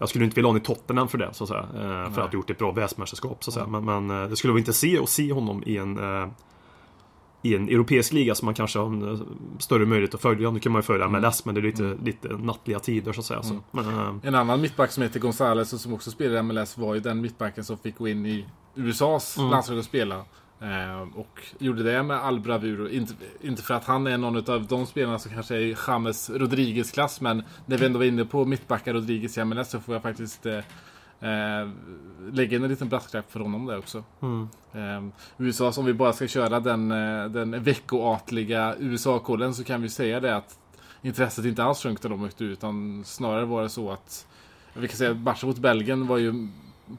[0.00, 1.66] jag skulle inte vilja ha honom i Tottenham för det, så att säga.
[1.74, 3.66] För att ha gjort ett bra världsmästerskap, så att säga.
[3.66, 5.98] Men, men det skulle vara intressant att se honom i en
[7.42, 9.26] i en europeisk liga som man kanske har en
[9.58, 10.50] större möjlighet att följa.
[10.50, 13.26] Nu kan man ju följa MLS, men det är lite, lite nattliga tider så att
[13.26, 13.42] säga.
[13.42, 13.58] Så.
[13.70, 16.94] Men, eh, En annan mittback som heter Gonzales och som också spelar i MLS var
[16.94, 19.50] ju den mittbacken som fick gå in i USAs Mm.
[19.50, 20.16] landslag och spela.
[20.60, 22.88] Eh, och gjorde det med all bravur.
[22.90, 26.30] Inte, inte för att han är någon av de spelarna som kanske är i James
[26.30, 30.02] Rodriguez-klass, men när vi ändå var inne på mittbackar Rodriguez i MLS så får jag
[30.02, 30.58] faktiskt eh,
[31.20, 31.68] eh,
[32.32, 34.04] lägga in en liten brasklapp för honom där också.
[34.20, 34.48] mm.
[34.72, 35.02] Eh,
[35.38, 40.20] USA, om vi bara ska köra den, eh, den veckoartliga USA-kollen så kan vi säga
[40.20, 40.58] det att
[41.02, 44.26] intresset inte alls sjönk när de åkte ut utan snarare var det så att
[44.74, 46.48] vi kan säga att matchen mot Belgien var ju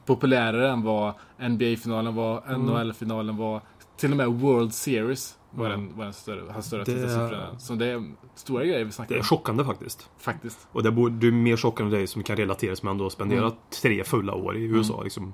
[0.06, 2.60] populärare än vad NBA-finalen var, Mm.
[2.66, 3.60] NHL-finalen var,
[3.96, 7.58] till och med World Series var den, var den större, har större Det- tittarsiffror.
[7.58, 9.24] Så det är stora grejer vi snackar Det är om.
[9.24, 10.10] chockande faktiskt.
[10.18, 10.68] Faktiskt.
[10.72, 13.56] Och det borde, du är mer chockande dig som kan relatera som ändå har spenderat
[13.82, 15.02] tre fulla år i USA.
[15.02, 15.32] Liksom.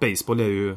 [0.00, 0.76] Baseball är ju,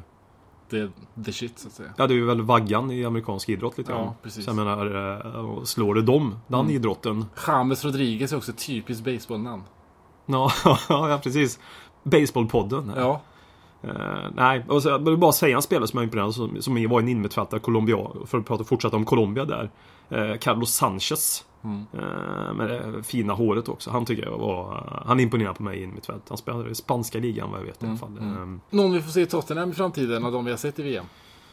[0.69, 0.91] Det
[1.25, 1.89] the shit så att säga.
[1.97, 4.13] ja det är ju väl vaggan i amerikansk idrott lite Ja, grann.
[4.23, 4.45] precis.
[4.45, 5.15] Så jag menar,
[5.57, 6.71] eh, slår du dem, den Mm.
[6.71, 7.25] idrotten.
[7.47, 9.63] James Rodriguez är också ett typiskt baseballnamn.
[10.25, 10.51] Ja,
[10.89, 11.59] ja precis.
[12.03, 12.91] Baseballpodden.
[12.95, 13.21] Ja.
[13.83, 13.91] Eh,
[14.35, 16.89] nej, och så, jag vill bara säga en spelare som jag är imponerad som, som
[16.89, 19.69] var en innermittfältare, Colombia, för att prata, fortsätta om Colombia där.
[20.09, 21.45] Eh, Carlos Sanchez.
[21.63, 21.85] Mm.
[21.93, 23.91] Eh, med det fina håret också.
[23.91, 25.01] Han tycker jag var...
[25.05, 26.23] Han imponerar på mig i mittfält.
[26.29, 28.17] Han spelar i spanska ligan vad jag vet i alla fall.
[28.21, 28.53] mm.
[28.71, 30.83] Eh, Någon vi får se i Tottenham i framtiden av de vi har sett i
[30.83, 31.05] VM.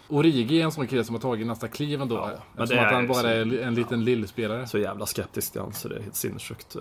[0.09, 2.15] Origi är en sån kille som har tagit nästa kliv ändå.
[2.15, 4.67] Ja, men det att han är bara så- är en liten lillspelare.
[4.67, 6.77] Så jävla skeptisk till han så det är helt sinnessjukt.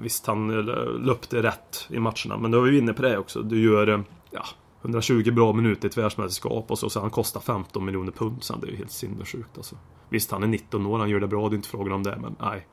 [0.00, 0.62] Visst, han
[1.04, 3.42] löpte rätt i matcherna, men då är vi inne på det också.
[3.42, 4.44] Du gör ja,
[4.88, 8.60] 120 bra minuter i ett världsmästerskap och så, så han kostar 15 miljoner pund sen.
[8.60, 9.76] Det är ju helt sinnessjukt alltså.
[10.08, 12.18] Visst, han är 19 år, han gör det bra, det är inte frågan om det,
[12.22, 12.66] men nej.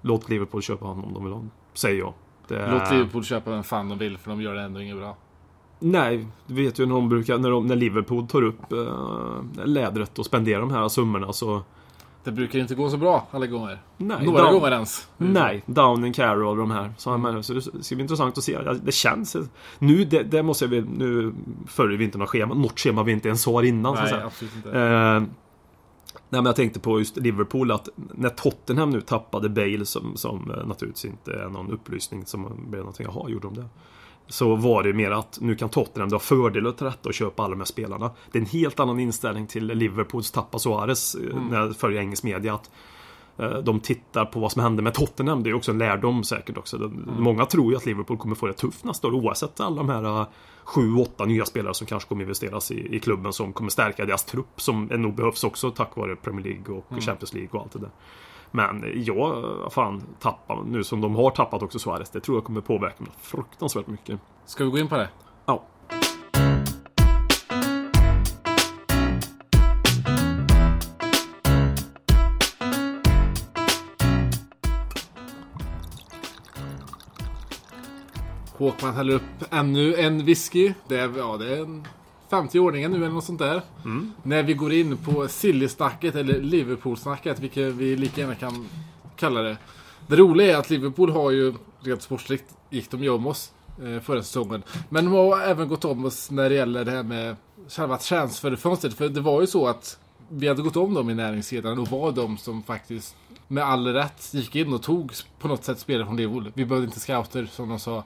[0.00, 1.50] Låt Liverpool köpa honom om de vill ha honom.
[1.74, 2.14] Säger jag.
[2.48, 5.16] Det Låt Liverpool köpa vem fan de vill för de gör det ändå inget bra.
[5.78, 10.18] Nej, du vet ju när de brukar, när, de, när Liverpool tar upp eh, lädret
[10.18, 11.62] och spenderar de här summorna så...
[12.24, 13.78] Det brukar inte gå så bra alla gånger.
[13.96, 15.08] Nej, Några Down- gånger ens.
[15.16, 16.94] Nej, Downing Carroll och de här.
[16.98, 18.58] Så, men, så det ska bli intressant att se.
[18.82, 19.36] Det känns...
[19.78, 20.84] Nu, det, det måste väl...
[20.88, 21.32] Nu
[21.66, 22.54] följer vi inte några schema.
[22.54, 23.96] Något schema vi inte ens har innan.
[23.96, 24.26] så Nej, säga.
[24.26, 24.70] absolut inte.
[24.80, 25.26] Eh, nej
[26.28, 30.66] men jag tänkte på just Liverpool att när Tottenham nu tappade Bale som, som eh,
[30.66, 33.66] naturligtvis inte är någon upplysning som blev någonting, jaha gjorde de det?
[34.26, 37.50] Så var det mer att nu kan Tottenham dra fördel av detta och köpa alla
[37.50, 38.10] de här spelarna.
[38.32, 42.24] Det är en helt annan inställning till Liverpools tappa Suarez eh, när jag följer engelsk
[42.24, 42.54] media.
[42.54, 42.70] Att
[43.38, 45.42] eh, de tittar på vad som hände med Tottenham.
[45.42, 46.78] Det är också en lärdom säkert också.
[46.78, 49.88] De, Många tror ju att Liverpool kommer få det tufft nästa år oavsett alla de
[49.88, 50.26] här eh,
[50.64, 54.24] sju, åtta nya spelare som kanske kommer investeras i, i klubben som kommer stärka deras
[54.24, 57.78] trupp som nog behövs också tack vare Premier League och Champions League och allt det
[57.78, 57.90] där.
[58.54, 62.10] Men jag, fan, tappar nu som de har tappat också Suarez.
[62.10, 64.20] Det tror jag kommer påverka mig fruktansvärt mycket.
[64.44, 65.08] Ska vi gå in på det?
[65.46, 65.64] Ja.
[78.58, 80.74] Håkman häller upp ännu en whisky.
[80.88, 81.86] Det är, ja, det är en
[82.32, 83.62] 50-åringen nu eller något sånt där.
[84.22, 88.68] När vi går in på Silly-snacket eller Liverpool-snacket, vilket vi lika gärna kan
[89.16, 89.56] kalla det.
[90.06, 94.00] Det roliga är att Liverpool har ju, rent sportsligt, gick de ju om oss eh,
[94.00, 94.62] förra säsongen.
[94.88, 97.36] Men de har även gått om oss när det gäller det här med
[97.68, 98.94] själva transferfönstret.
[98.94, 102.12] För det var ju så att vi hade gått om dem i näringskedjan och var
[102.12, 103.16] de som faktiskt
[103.52, 106.52] med all rätt gick in och tog på något sätt spelare från Liverpool.
[106.54, 108.04] Vi behövde inte scouter som de sa.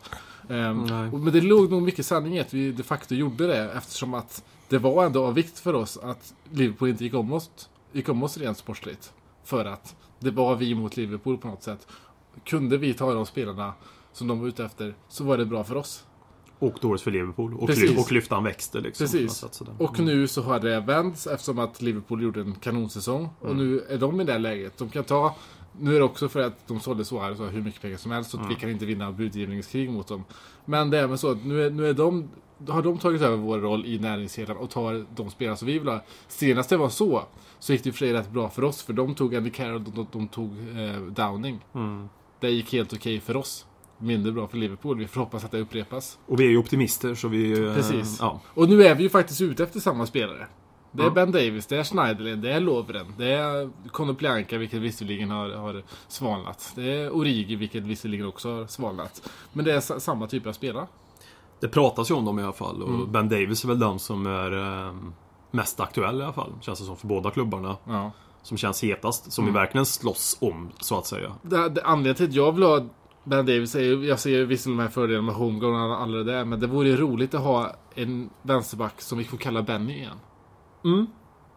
[1.12, 4.14] Och- men det låg nog mycket sanning i att vi de facto gjorde det eftersom
[4.14, 7.50] att det var ändå av vikt för oss att Liverpool inte gick om oss,
[7.92, 9.12] gick om oss rent sportsligt.
[9.44, 11.86] För att det var vi mot Liverpool på något sätt.
[12.44, 13.72] Kunde vi ta de spelarna
[14.12, 16.04] som de var ute efter så var det bra för oss.
[16.58, 17.54] Och dåligt för Liverpool.
[17.54, 19.04] Och, kly- och klyftan växte liksom.
[19.04, 19.32] Precis.
[19.32, 19.74] sätt sådär.
[19.78, 23.28] Och nu så har det vänts eftersom att Liverpool gjorde en kanonsäsong.
[23.40, 24.78] Och nu är de i det läget.
[24.78, 25.34] De kan ta...
[25.78, 28.10] Nu är det också för att de sålde så här så hur mycket pengar som
[28.10, 28.30] helst.
[28.30, 30.24] Så att vi kan inte vinna budgivningskrig mot dem.
[30.64, 32.28] Men det är även så att nu är, nu är de...
[32.68, 35.88] Har de tagit över vår roll i näringskedjan och tar de spelare som vi vill
[35.88, 36.04] ha.
[36.28, 37.22] Senast det var så,
[37.58, 38.82] så gick det i och för sig rätt bra för oss.
[38.82, 41.64] För de tog Andy Carroll och de, de tog eh, Downing.
[41.74, 42.08] Mm.
[42.40, 43.65] Det gick helt okej för oss.
[43.98, 44.98] Mindre bra för Liverpool.
[44.98, 46.18] Vi får hoppas att det upprepas.
[46.26, 47.66] Och vi är ju optimister så vi...
[47.66, 48.18] eh, Precis.
[48.20, 48.40] Ja.
[48.54, 50.46] Och nu är vi ju faktiskt ute efter samma spelare.
[50.92, 51.10] Det är Ja.
[51.10, 55.82] Ben Davis, det är Schneiderlin, det är Lovren, det är Konoplyanka, vilket visserligen har, har
[56.08, 56.72] svalnat.
[56.74, 59.28] Det är Origi, vilket visserligen också har svalnat.
[59.52, 60.86] Men det är sa- samma typ av spelare.
[61.60, 62.82] Det pratas ju om dem i alla fall.
[62.82, 63.12] Och Mm.
[63.12, 64.94] Ben Davis är väl den som är eh,
[65.50, 66.52] mest aktuell i alla fall.
[66.60, 67.76] Känns det som för båda klubbarna.
[67.84, 68.10] Ja.
[68.42, 69.32] Som känns hetast.
[69.32, 69.54] Som Mm.
[69.54, 71.32] vi verkligen slåss om, så att säga.
[71.42, 72.86] Det, det, anledningen till att jag vill ha
[73.26, 76.16] Ben Davis är ju, jag ser ju visserligen de här fördelarna med homegrown och alla-
[76.16, 79.62] det där, men det vore ju roligt att ha en vänsterback som vi får kalla
[79.62, 80.16] Benny igen.
[80.84, 81.06] Mm.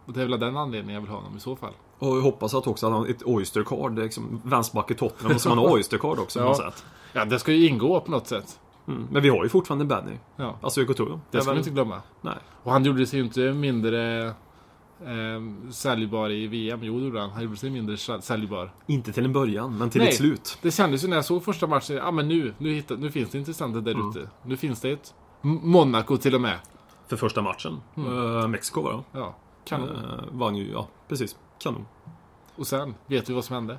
[0.05, 1.73] Och det är väl av den anledningen jag vill ha honom i så fall.
[1.99, 5.49] Och jag hoppas att också att han ett Oyster-card, liksom vänsterback i Tottenham, och så
[5.49, 6.49] man har Oyster-card också på Ja.
[6.49, 6.85] något sätt.
[7.13, 8.59] Ja, det ska ju ingå på något sätt.
[8.87, 9.07] Mm.
[9.11, 10.17] Men vi har ju fortfarande Benny.
[10.35, 11.19] Ja, Alltså Couture.
[11.31, 12.01] det ska vi inte glömma.
[12.21, 12.33] Nej.
[12.63, 14.31] Och han gjorde sig ju inte mindre
[15.05, 16.79] eh, säljbar i VM.
[16.83, 17.29] Jo, det gjorde han.
[17.29, 18.73] Han gjorde sig mindre sä- säljbar.
[18.87, 20.09] Inte till en början, men till Nej.
[20.09, 20.57] ett slut.
[20.61, 21.95] Det kändes ju när jag såg första matchen.
[21.95, 24.09] Ja, men nu, nu, hittar, nu finns det intressanta där Mm.
[24.09, 24.29] ute.
[24.45, 26.59] Nu finns det ett Monaco till och med.
[27.07, 27.77] För första matchen.
[27.97, 28.37] Mm.
[28.39, 29.19] Eh, Mexiko var det.
[29.19, 29.35] Ja,
[29.65, 29.89] kanon.
[29.89, 31.35] Eh, vann ju, ja precis.
[31.59, 31.85] Kanon.
[32.55, 33.77] Och sen, vet vi vad som hände?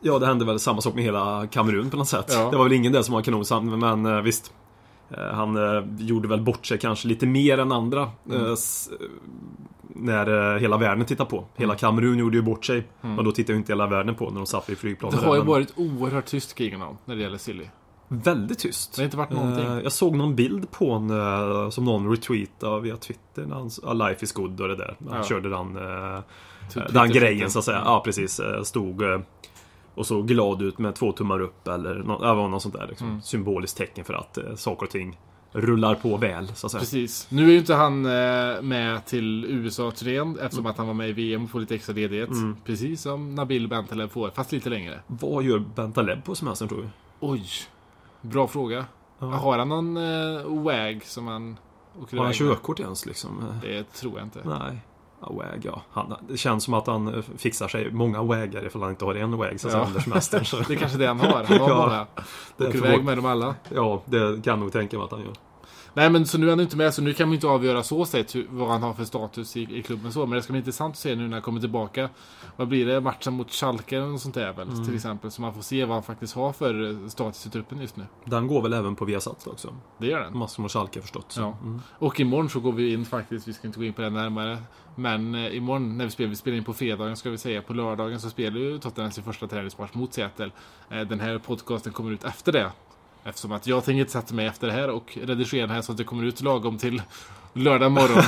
[0.00, 2.26] Ja, det hände väl samma sak med hela Kamerun på något sätt.
[2.28, 2.50] Ja.
[2.50, 4.52] Det var väl ingen där som var kanon, men eh, visst.
[5.10, 8.10] Eh, Han eh, gjorde väl bort sig kanske lite mer än andra.
[8.30, 8.46] Mm.
[8.46, 8.52] eh,
[9.96, 11.44] när hela världen tittar på.
[11.56, 11.78] Hela Mm.
[11.78, 12.86] Kamerun gjorde ju bort sig.
[13.00, 15.20] Men då tittar ju inte hela världen på när de satt Det flygplanet.
[15.22, 17.64] har ju varit oerhört tyst kring honom när det gäller Silly.
[18.08, 18.96] Väldigt tyst.
[18.96, 19.64] Det har inte varit någonting.
[19.82, 23.46] Jag såg någon bild på eh, som någon retweetade via Twitter.
[23.46, 23.54] När
[23.86, 24.96] han, Life is good och det där.
[25.08, 25.24] Han Ja.
[25.24, 25.78] körde den,
[26.74, 27.82] Typ den grejen så att säga.
[27.84, 28.40] Ja, precis.
[28.62, 29.02] Stod
[29.94, 32.74] och så glad ut med två tummar upp eller nå- ja, det var något sånt
[32.74, 32.86] där.
[32.86, 33.08] Liksom.
[33.08, 33.22] Mm.
[33.22, 35.18] Symboliskt tecken för att eh, saker och ting
[35.52, 36.80] rullar på väl, så att säga.
[36.80, 37.26] Precis.
[37.30, 41.12] Nu är ju inte han eh, med till USA-turnén eftersom att han var med i
[41.12, 42.30] VM och får lite extra ledighet.
[42.30, 42.56] Mm.
[42.64, 45.00] Precis som Nabil Bentaleb får, fast lite längre.
[45.06, 46.88] Vad gör Bentaleb på semestern tror du?
[47.20, 47.44] Oj.
[48.20, 48.84] Bra fråga.
[49.18, 49.26] Ja.
[49.26, 51.56] Har han någon eh, WAG som han
[52.02, 53.44] åker Har han körkort ens liksom?
[53.62, 54.40] Det tror jag inte.
[54.44, 54.78] Nej.
[55.30, 55.82] WAG, ja.
[55.92, 59.14] Han, det känns som att han eh, fixar sig många WAGar ifall han inte har
[59.14, 59.86] en WAG så Ja.
[60.04, 60.44] semestern.
[60.44, 60.56] Så.
[60.56, 61.44] Det är kanske det han har.
[61.44, 62.06] Han har Ja,
[62.58, 63.54] är Åker iväg med dem alla.
[63.74, 65.32] Ja, det kan nog tänka mig att han gör.
[65.94, 68.04] Nej men så nu är han inte med så nu kan vi inte avgöra så
[68.04, 70.26] sett hur, vad han har för status i, i klubben så.
[70.26, 72.08] Men det ska bli intressant att se nu när han kommer tillbaka.
[72.56, 73.00] Vad blir det?
[73.00, 74.68] Matchen mot Schalke eller något sånt där väl?
[74.68, 74.84] Mm.
[74.84, 75.30] Till exempel.
[75.30, 78.04] Så man får se vad han faktiskt har för eh, status i truppen just nu.
[78.24, 79.76] Den går väl även på Viasat också?
[79.98, 80.38] Det gör den.
[80.38, 81.34] Massor med Schalke förstått.
[81.38, 81.56] Ja.
[81.62, 81.80] Mm.
[81.98, 84.58] Och imorgon så går vi in faktiskt, vi ska inte gå in på det närmare.
[84.94, 87.72] Men eh, imorgon när vi spelar, vi spelar in på fredagen ska vi säga, på
[87.72, 90.50] lördagen så spelar ju Tottenham sin första träningsmatch mot Seattle.
[90.90, 92.70] Eh, den här podcasten kommer ut efter det.
[93.24, 95.92] Eftersom att jag tänker inte sätta mig efter det här och redigera den här så
[95.92, 97.02] att det kommer ut lagom till
[97.52, 98.22] lördag morgon.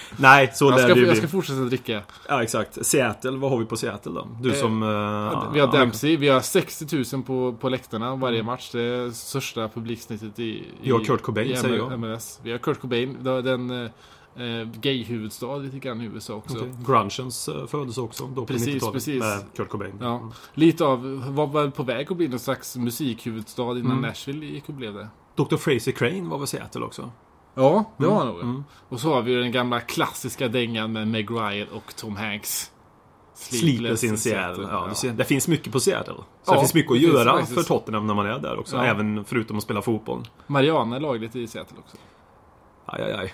[0.16, 2.02] Nej, så lär det ju jag ska fortsätta dricka.
[2.28, 2.86] Ja, exakt.
[2.86, 4.28] Seattle, vad har vi på Seattle då?
[4.40, 4.82] Du Eh, som...
[4.82, 8.70] eh, vi har ja, Dempsey, vi har 60 000 på, på läktarna varje match.
[8.72, 11.98] Det är största publiksnittet i, i Vi har Kurt Cobain, i säger jag.
[12.00, 12.40] MLS.
[12.42, 13.90] Vi har Kurt Cobain, det den
[14.36, 16.56] eh, gay-huvudstad lite grann i USA också.
[16.58, 16.72] okej.
[16.86, 18.26] Grungens eh, födelse också.
[18.26, 19.20] Då på Precis, 90-talet, precis.
[19.20, 19.92] Med Kurt Cobain.
[20.00, 20.16] Ja.
[20.16, 20.30] Mm.
[20.54, 24.00] Lite av, var väl på väg att bli någon slags musikhuvudstad innan Mm.
[24.00, 25.08] Nashville gick och blev det.
[25.36, 25.56] Dr.
[25.56, 27.10] Fraser Crane var väl Seattle också?
[27.54, 28.40] Ja, det Mm, var han nog.
[28.42, 28.64] mm.
[28.88, 32.70] Och så har vi den gamla klassiska dängan med Meg Ryan och Tom Hanks.
[33.34, 34.68] Sleepless in Seattle.
[34.70, 36.14] Ja, ser, det finns mycket på Seattle.
[36.14, 38.76] Så Ja, det finns mycket att göra för Tottenham när man är där också.
[38.76, 38.84] Ja.
[38.84, 40.28] Även förutom att spela fotboll.
[40.46, 41.96] Mariana är lagligt i Seattle också.
[42.92, 43.32] Aj, aj, aj.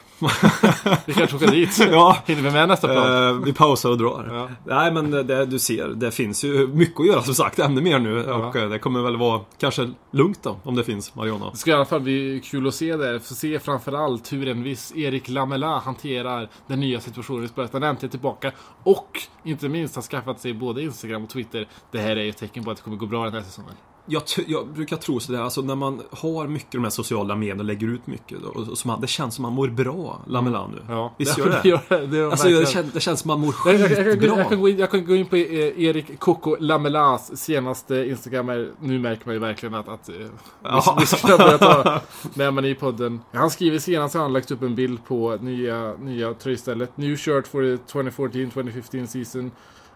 [1.07, 1.79] Vi kanske åker dit.
[1.91, 2.17] Ja.
[2.27, 3.29] Hinner vi med nästa plan?
[3.29, 4.29] Eh, vi pausar och drar.
[4.33, 4.49] Ja.
[4.65, 7.99] Nej men det, du ser, det finns ju mycket att göra som sagt, ännu mer
[7.99, 8.25] nu.
[8.25, 11.51] Och eh, det kommer väl vara kanske lugnt då, om det finns Mariana.
[11.51, 13.21] Det ska i alla fall bli kul att se det.
[13.21, 17.73] Få se framförallt hur en viss Erik Lamela hanterar den nya situationen i spelet.
[17.73, 21.69] Han är äntligen tillbaka och inte minst har skaffat sig både Instagram och Twitter.
[21.93, 23.75] Det här är ju ett tecken på att det kommer gå bra den här säsongen.
[24.09, 27.65] Jag, jag brukar tro sådär, alltså när man har mycket de här sociala medierna och
[27.65, 28.39] lägger ut mycket.
[28.43, 30.83] Då, och man, det känns som man mår bra, Lamela nu.
[30.89, 31.61] Ja, Visst det, gör det?
[31.63, 33.97] det, gör det, det Alltså det, känns, det känns som man mår Jag, jag, jag,
[33.97, 34.39] kan, skitbra.
[34.39, 38.47] jag, kan gå in, jag kan gå in på eh, Erik Coco Lamelas senaste Instagram.
[38.81, 40.15] Nu märker man ju verkligen att, att eh,
[40.63, 40.97] Ja.
[41.01, 42.01] vi, ska börja ta
[42.35, 43.21] med man i podden.
[43.33, 46.97] Han skriver senast han lagt upp en bild på nya, nya tröjstället.
[46.97, 49.51] New shirt for the 2014-2015 season.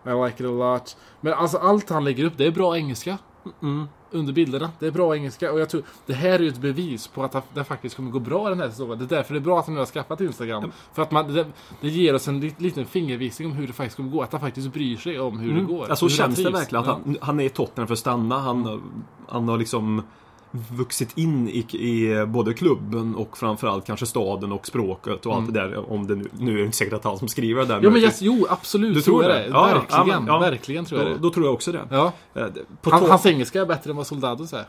[0.06, 0.96] I like it a lot.
[1.20, 3.18] Men alltså allt han lägger upp, det är bra engelska.
[3.62, 3.88] Mm.
[4.12, 4.70] Under bilderna.
[4.78, 5.52] Det är bra engelska.
[5.52, 8.18] Och jag tror, det här är ju ett bevis på att det faktiskt kommer gå
[8.18, 8.98] bra den här säsongen.
[8.98, 10.72] Det är därför det är bra att han nu har skaffat Instagram.
[10.92, 11.46] För att man, det,
[11.80, 14.22] det ger oss en lit- liten fingervisning om hur det faktiskt kommer gå.
[14.22, 15.82] Att han faktiskt bryr sig om hur det går.
[15.82, 17.00] Hur han känns det verkligen att Ja.
[17.04, 18.38] han, han är i Tottenham för att stanna.
[18.38, 18.82] Han,
[19.28, 20.02] han har liksom
[20.50, 25.60] vuxit in i, i både klubben och framförallt kanske staden och språket och allt det
[25.60, 25.92] där.
[25.92, 27.74] Om det nu, nu är det inte säkert att han som skriver det där.
[27.74, 27.84] Mm.
[27.84, 29.38] Ja men yes, jo absolut Du tror jag det?
[29.38, 29.46] det.
[29.48, 30.38] Ja, verkligen, ja, men- ja.
[30.38, 31.22] verkligen tror jag då, det.
[31.22, 31.80] då tror jag också det.
[31.90, 32.12] Ja.
[32.34, 32.46] Eh,
[32.82, 34.64] På Han, hans engelska är bättre än vad Soldados är.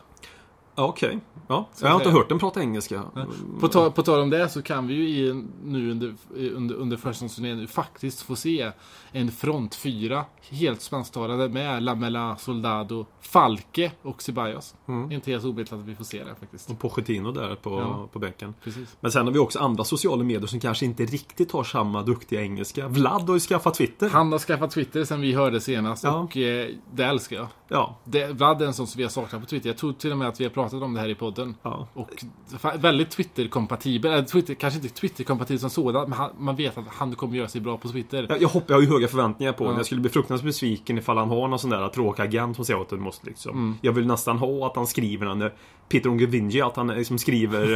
[0.74, 1.18] Ja, Okej.
[1.48, 1.68] Ja.
[1.74, 3.02] Så Jag har inte hört den prata engelska.
[3.60, 6.96] På, ta, på tal om det så kan vi ju i, nu under, under, under
[6.96, 8.70] försäsongsturnén nu faktiskt få se
[9.12, 14.74] en front fyra helt spansktalande med Lamela, Soldado, Falke och Ceballos.
[15.10, 16.70] Inte helt omöjligt att vi får se det faktiskt.
[16.70, 18.08] Och Pochettino där på, Ja.
[18.12, 18.54] på bänken.
[18.64, 18.96] Precis.
[19.00, 22.42] Men sen har vi också andra sociala medier som kanske inte riktigt har samma duktiga
[22.42, 22.88] engelska.
[22.88, 24.08] Vlad har ju skaffat Twitter.
[24.08, 26.18] Han har skaffat Twitter sen vi hörde senast Ja.
[26.18, 27.46] och eh, det älskar jag.
[27.72, 27.96] Ja.
[28.04, 29.68] Det, är en som vi har saknat på Twitter.
[29.68, 31.54] Jag tror till och med att vi har pratat om det här i podden.
[31.62, 31.86] ja.
[31.94, 32.08] Och
[32.78, 34.24] väldigt Twitter-kompatibel.
[34.24, 37.60] Twitter, kanske inte Twitter-kompatibel som sådan, men han, man vet att han kommer göra sig
[37.60, 38.26] bra på Twitter.
[38.28, 39.74] Jag, jag, hopp, jag har ju höga förväntningar på honom.
[39.74, 39.78] Ja.
[39.78, 42.86] Jag skulle bli fruktansvärt besviken ifall han har någon sån där tråkig agent som säger
[42.90, 43.52] du måste liksom.
[43.52, 43.74] Mm.
[43.80, 45.54] Jag vill nästan ha att han skriver när
[45.88, 47.66] Peter Ongevinji, att han liksom skriver...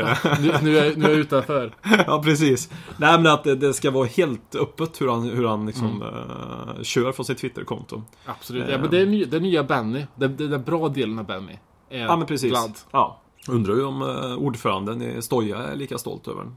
[0.42, 1.74] Nu, nu, är, nu är jag utanför.
[2.06, 2.70] ja, precis.
[2.96, 6.14] Nej, men att det, det ska vara helt öppet hur han, hur han liksom Mm.
[6.14, 8.02] eh, kör från sitt Twitterkonto.
[8.26, 8.64] Absolut.
[8.70, 10.04] Ja, men det är, är nya Benny.
[10.14, 11.58] Det, det, den bra delen av Benny.
[11.90, 12.50] Är Ja, men precis.
[12.50, 12.78] Vlad.
[12.90, 13.20] Ja.
[13.48, 16.56] Undrar ju om uh, ordföranden i Stoja är lika stolt över den.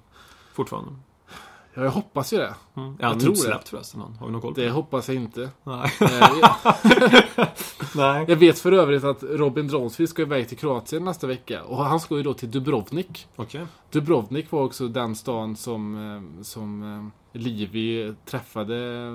[0.53, 0.91] Fortfarande.
[1.73, 2.53] Ja, jag hoppas ju det.
[2.77, 2.95] Mm.
[2.99, 4.01] Är han tror utsläppt förresten?
[4.01, 5.49] Har vi någon koll på Det hoppas jag inte.
[5.63, 5.91] Nej.
[6.01, 6.55] Eh, jag,
[7.95, 8.25] Nej.
[8.27, 11.63] jag vet för övrigt att Robin Dronsfield ska iväg till Kroatien nästa vecka.
[11.63, 13.27] Och han ska ju då till Dubrovnik.
[13.35, 13.65] Okej.
[13.91, 16.83] Dubrovnik var också den stan som, eh, som
[17.33, 19.07] eh, Livi träffade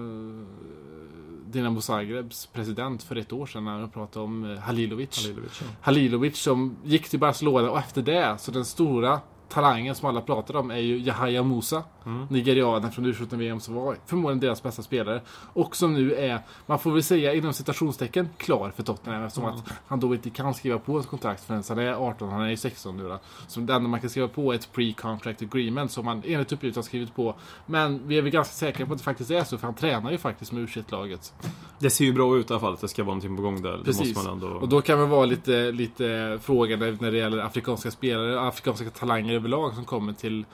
[1.47, 5.25] Dinamo Zagrebs president för ett år sedan när de pratade om Halilovic.
[5.25, 5.67] Halilovic, ja.
[5.81, 10.57] Halilovic som gick till Barcelona och efter det, så den stora talangen som alla pratar
[10.57, 11.83] om är ju Yahya Musa.
[12.07, 12.27] Mm.
[12.31, 15.21] Nigerianen från U17-VM som var förmodligen deras bästa spelare.
[15.53, 19.57] Och som nu är, man får väl säga inom citationstecken, klar för Tottenham eftersom Mm.
[19.57, 22.49] att han då inte kan skriva på ett kontrakt förrän han är 18, han är
[22.49, 23.19] ju 16 nu då.
[23.47, 26.77] Så det enda man kan skriva på är ett pre-contract agreement som man enligt uppgift
[26.77, 27.35] har skrivit på.
[27.67, 30.11] Men vi är väl ganska säkra på att det faktiskt är så, för han tränar
[30.11, 31.33] ju faktiskt med U21-laget.
[31.79, 33.63] Det ser ju bra ut i alla fall att det ska vara någonting på gång
[33.63, 33.81] där.
[33.85, 34.27] Precis.
[34.27, 34.47] ändå...
[34.47, 39.35] Och då kan man vara lite, lite frågande när det gäller afrikanska spelare, afrikanska talanger
[39.35, 40.45] överlag som kommer till,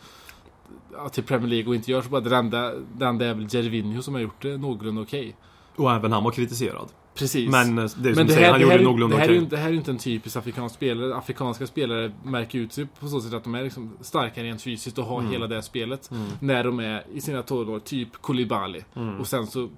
[0.93, 2.21] ja, till Premier League och inte gör så bra.
[2.21, 5.37] Det enda, det enda är väl Gervinho som har gjort det någorlunda okej.
[5.77, 6.89] Och även han var kritiserad.
[7.15, 7.51] Precis.
[7.51, 9.35] Men eh, det är Men det säger, här, han det, här, någorlunda okej.
[9.35, 11.17] ju- det här är ju inte en typisk afrikansk spelare.
[11.17, 14.99] Afrikanska spelare märker ut sig på så sätt att de är liksom starka rent fysiskt
[14.99, 15.33] och har Mm.
[15.33, 16.11] hela det spelet.
[16.41, 18.81] När de är i sina 12 år, typ Koulibaly.
[18.97, 19.21] Mm.
[19.21, 19.69] Och sen så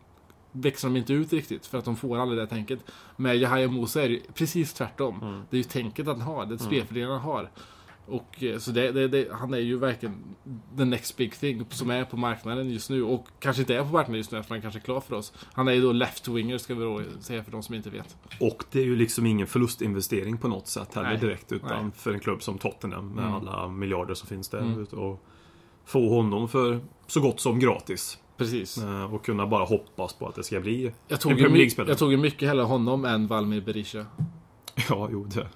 [0.52, 2.78] växer de inte ut riktigt för att de får aldrig det tänket.
[3.16, 5.22] Med Yahya Musa är det precis tvärtom.
[5.22, 5.40] Mm.
[5.50, 7.50] Det är ju tänket att han har, det är spelfördelningen han har.
[8.06, 10.14] Och eh, så det, det, det, han är ju verkligen
[10.76, 13.02] the next big thing som är på marknaden just nu.
[13.02, 15.32] Och kanske inte är på marknaden just nu för han kanske är klar för oss.
[15.52, 18.16] Han är ju då left-winger ska vi då säga för de som inte vet.
[18.40, 21.18] Och det är ju liksom ingen förlustinvestering på något sätt heller Nej.
[21.18, 21.52] direkt.
[21.52, 21.92] Utan Nej.
[21.96, 23.34] för en klubb som Tottenham med Mm.
[23.34, 24.58] alla miljarder som finns där.
[24.58, 24.84] Mm.
[24.84, 25.24] Och
[25.84, 28.18] få honom för så gott som gratis.
[28.36, 28.78] Precis.
[28.78, 31.90] Eh, Och kunna bara hoppas på att det ska bli Jag tog, en Premier League-spelare.
[31.90, 34.06] jag tog ju mycket hellre honom än Valmir Berisha.
[34.88, 35.48] Ja, jo det.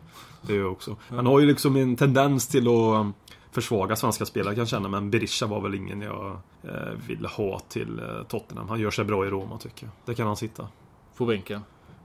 [0.47, 0.97] Det är jag också.
[1.09, 3.15] Han har ju liksom en tendens till att um,
[3.51, 4.89] försvaga svenska spelare kan jag känna.
[4.89, 6.71] Men Berisha var väl ingen jag eh,
[7.09, 8.69] ville ha till eh, Tottenham.
[8.69, 9.93] Han gör sig bra i Roma tycker jag.
[10.05, 10.69] Där kan han sitta.
[11.17, 11.61] På bänken.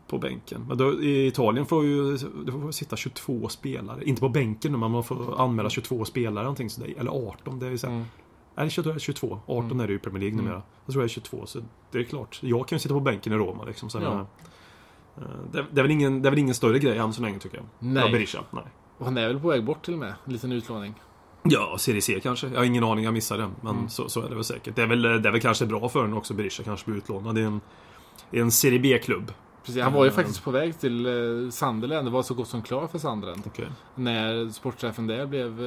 [0.07, 0.65] På bänken.
[0.67, 4.03] Men då, i Italien får ju det får sitta 22 spelare.
[4.03, 6.93] Inte på bänken men man får anmäla 22 spelare någonting sådär.
[6.97, 7.59] Eller 18.
[7.59, 8.05] Det är ju så här, Mm.
[8.55, 9.39] Nej, 22, 22.
[9.45, 10.45] 18 är det ju i Premier League Mm.
[10.45, 10.61] numera.
[10.85, 11.59] Jag tror det är 22, så
[11.91, 12.39] det är klart.
[12.43, 13.89] Jag kan ju sitta på bänken i Roma liksom.
[13.89, 14.25] Så Ja.
[15.17, 17.39] Eh, det, det, är väl ingen, det är väl ingen större grej än så länge
[17.39, 17.65] tycker jag.
[17.79, 18.03] Nej.
[18.05, 18.39] Ja, Berisha.
[18.51, 18.63] Nej.
[18.97, 20.13] Och han är väl på väg bort till och med.
[20.25, 20.93] En liten utlåning.
[21.43, 22.47] Ja, Serie C kanske.
[22.47, 23.49] Jag har ingen aning, jag missade det.
[23.61, 24.75] Men så, så är det väl säkert.
[24.75, 27.37] Det är väl, det är väl kanske bra för honom också, Berisha kanske blir utlånad
[27.37, 27.61] i en,
[28.31, 29.31] i en Serie B-klubb.
[29.65, 30.15] Precis, han var ju Mm.
[30.15, 32.07] faktiskt på väg till eh, Sunderland.
[32.07, 33.41] Det var så gott som klar för Sunderland.
[33.45, 33.67] Okej.
[33.95, 35.61] När sportchefen där blev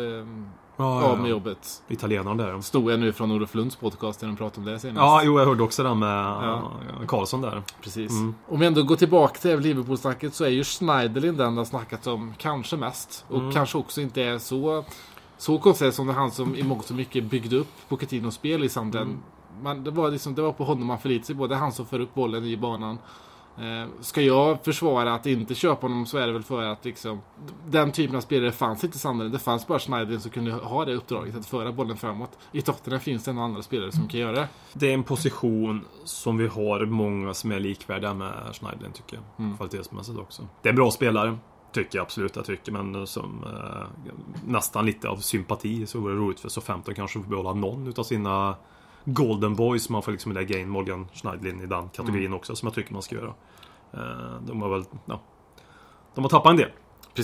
[0.76, 1.82] Ja, av med jobbet.
[1.88, 2.60] Italienaren där.
[2.60, 4.96] Stod jag nu från Olof Lunds podcast när de pratade om det senast.
[4.98, 6.70] Ja, jo, jag hörde också det med Ja.
[7.08, 7.62] Karlsson där.
[7.82, 8.10] Precis.
[8.10, 8.34] Mm.
[8.48, 12.34] Om vi ändå går tillbaka till Liverpool-snacket så är ju Schneiderlin den det snackats om
[12.38, 13.24] kanske mest.
[13.28, 13.52] Och Mm.
[13.52, 14.84] kanske också inte är så,
[15.38, 18.64] så konstigt som det är han som i mångt och mycket byggde upp Pochettinos spel
[18.64, 19.10] i Sunderland.
[19.10, 19.22] Mm.
[19.62, 21.46] Man, det, var liksom, det var på honom man förlitade sig på.
[21.46, 22.98] Det är han som för upp bollen i banan.
[23.58, 27.20] Eh, ska jag försvara att inte köpa honom så är det väl för att liksom,
[27.66, 29.34] den typen av spelare fanns inte i Sunderland.
[29.34, 32.38] Det fanns bara Schneiderlin som kunde ha det uppdraget att föra bollen framåt.
[32.52, 34.48] I Tottenham finns det några andra spelare som kan göra det.
[34.72, 39.46] Det är en position som vi har många som är likvärdiga med Schneiderlin tycker jag.
[39.46, 39.56] Mm.
[39.56, 40.48] Kvalitetsmässigt också.
[40.62, 41.38] Det är en bra spelare.
[41.72, 44.10] Tycker jag absolut jag tycker, men som eh,
[44.46, 47.86] nästan lite av sympati så vore det roligt för så 15 kanske får behålla någon
[47.86, 48.56] utav sina
[49.04, 49.88] Golden Boys.
[49.88, 52.36] Man får liksom lägga in Morgan Schneiderlin i den kategorin Mm.
[52.36, 53.34] också, som jag tycker man ska göra.
[53.92, 55.20] Eh, de har väl, ja.
[56.14, 56.70] De har tappat en del,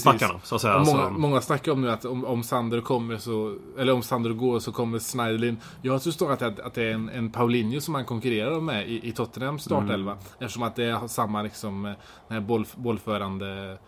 [0.04, 0.76] backarna, så att säga.
[0.76, 4.02] Och många, så, många snackar om nu att om, om Sander kommer så, eller om
[4.02, 5.56] Sander går så kommer Schneiderlin.
[5.82, 9.08] Jag tror snarare att, att det är en, en Paulinho som han konkurrerar med i,
[9.08, 10.12] i Tottenhams startelva.
[10.12, 10.24] Mm.
[10.38, 11.92] Eftersom att det är samma liksom, eh,
[12.28, 13.78] den här boll, bollförande...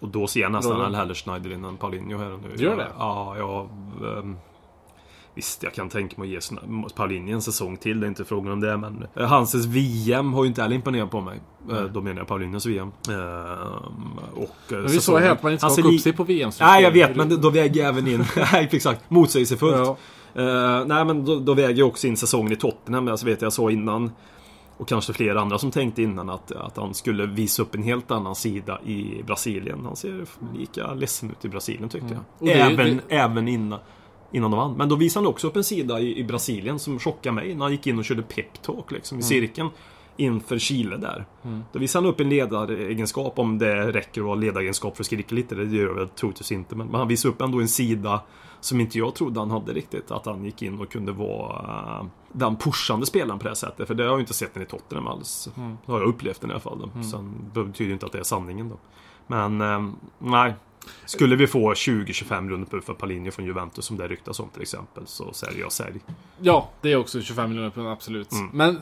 [0.00, 0.94] Och då ser jag nästan Rollen.
[0.94, 2.64] hellre Schneiderlin än Paulinho här nu.
[2.64, 2.88] Gör det?
[2.98, 3.68] Ja, ja.
[4.08, 4.36] ehm,
[5.36, 6.58] Visst, jag kan tänka mig att ge
[6.96, 8.00] Paulinho en säsong till.
[8.00, 11.10] Det är inte frågan om det, men eh, Hanses VM har ju inte heller imponerat
[11.10, 11.40] på mig.
[11.70, 12.92] Eh, Då menar jag Paulinhos VM.
[13.08, 13.14] Ehm,
[14.34, 16.50] och, eh, Men vi sa här att man inte ska haka upp sig på VM.
[16.60, 18.24] Nej, jag vet, men då väger jag även in...
[18.52, 19.10] Nej, exakt.
[19.10, 19.76] Motsägelsefullt.
[19.76, 19.96] Ja.
[20.42, 23.06] Eh, nej, men då, då väger jag också in säsongen i Tottenham.
[23.06, 24.10] Jag vet jag sa innan,
[24.76, 28.10] och kanske flera andra som tänkte innan, att, att han skulle visa upp en helt
[28.10, 29.84] annan sida i Brasilien.
[29.84, 30.24] Han ser
[30.58, 32.18] lika ledsen ut i Brasilien tyckte Mm.
[32.38, 32.48] jag.
[32.48, 33.78] Ju- även, det- även innan,
[34.32, 34.72] innan de vann.
[34.76, 37.62] Men då visade han också upp en sida i, i Brasilien som chockade mig när
[37.62, 39.70] han gick in och körde peptalk liksom, i cirkeln.
[40.18, 41.26] Inför Chile där.
[41.72, 45.34] Då visade han upp en ledaregenskap, om det räcker att vara ledaregenskap för att skrika
[45.34, 45.54] lite.
[45.54, 46.76] Det gör det troligtvis inte.
[46.76, 48.20] Men, men han visade upp ändå en sida
[48.60, 50.10] som inte jag trodde han hade riktigt.
[50.10, 53.86] Att han gick in och kunde vara uh, den pushande spelaren på det här sättet.
[53.86, 55.48] För det har jag inte sett den i Tottenham alls.
[55.86, 56.78] Det har jag upplevt den i alla fall.
[56.94, 57.02] Då.
[57.02, 58.76] Sen betyder ju inte att det är sanningen då.
[59.26, 60.54] Men eh, nej.
[61.04, 65.06] Skulle vi få 20-25 runder för Paulinho från Juventus som det ryktas om till exempel
[65.06, 66.00] så säljer jag sälj.
[66.40, 68.32] Ja, det är också 25 miljoner pund, absolut.
[68.32, 68.50] Mm.
[68.52, 68.80] Men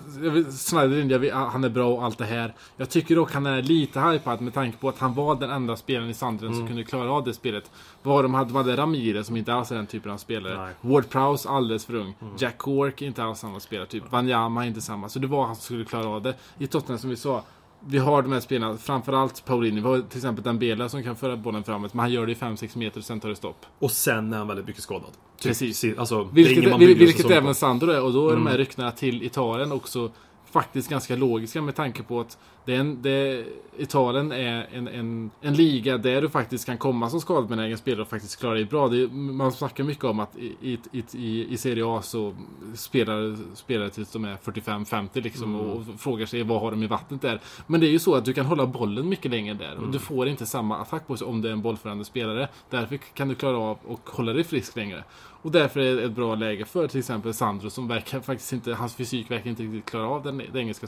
[1.20, 2.54] vet, han är bra och allt det här.
[2.76, 5.76] Jag tycker dock han är lite hypad med tanke på att han var den enda
[5.76, 6.58] spelaren i Sunderland Mm.
[6.58, 7.70] som kunde klara av det spelet.
[8.02, 10.64] Vad de hade, de hade Ramirez som inte alls är den typen av spelare.
[10.64, 10.74] Nej.
[10.80, 12.14] Ward Prowse alldeles för ung.
[12.20, 12.34] Mm.
[12.38, 14.12] Jack Cork inte alls samma spelartyp.
[14.12, 15.08] Wanyama inte samma.
[15.08, 16.34] Så det var han som skulle klara av det.
[16.58, 17.42] I Tottenham som vi sa.
[17.86, 19.82] Vi har de här spelarna, framförallt Paulinho.
[19.82, 21.94] Vi har till exempel Dembele som kan föra bollen framåt.
[21.94, 23.66] Men han gör det i 5-6 meter och sen tar det stopp.
[23.78, 25.10] Och sen är han väldigt mycket skadad.
[25.38, 25.84] Typ, Precis.
[25.98, 28.02] Alltså, det är Vilket, bygger vilket även Sandro är.
[28.02, 28.46] Och då är de Mm.
[28.46, 30.10] här ryktena till Italien också
[30.54, 33.44] faktiskt ganska logiska med tanke på att det är en, det,
[33.76, 38.08] Italien är en, en, en liga där du faktiskt kan komma som skadebenägen spelare och
[38.08, 38.88] faktiskt klara dig bra.
[38.88, 42.34] Det, man snackar mycket om att i, i, i, i, Serie A så
[42.74, 46.86] spelar spelare tills de är 45-50 liksom och, och frågar sig vad har de i
[46.86, 47.40] vattnet där.
[47.66, 49.98] Men det är ju så att du kan hålla bollen mycket längre där och du
[49.98, 52.48] får inte samma attack på sig om du är en bollförande spelare.
[52.70, 55.04] Därför kan du klara av och hålla dig frisk längre.
[55.44, 58.74] Och därför är det ett bra läge för till exempel Sandro som verkar faktiskt inte,
[58.74, 60.86] hans fysik verkar inte riktigt klara av den, den engelska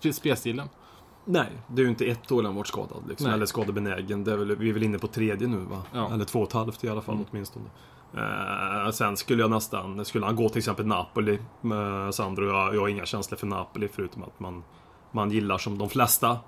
[0.00, 0.68] spelstilen.
[1.24, 3.02] Nej, det är ju inte ett år han varit skadad.
[3.08, 3.34] Liksom, Nej.
[3.34, 4.24] eller skadebenägen.
[4.24, 5.82] Det är väl, vi är väl inne på tredje nu va?
[5.92, 6.14] Ja.
[6.14, 7.26] Eller två och ett halvt i alla fall Mm.
[7.30, 7.64] åtminstone.
[8.16, 12.46] Eh, sen skulle jag nästan, skulle han gå till exempel Napoli med Sandro.
[12.46, 14.64] Jag, jag har inga känslor för Napoli förutom att man,
[15.12, 16.38] man gillar som de flesta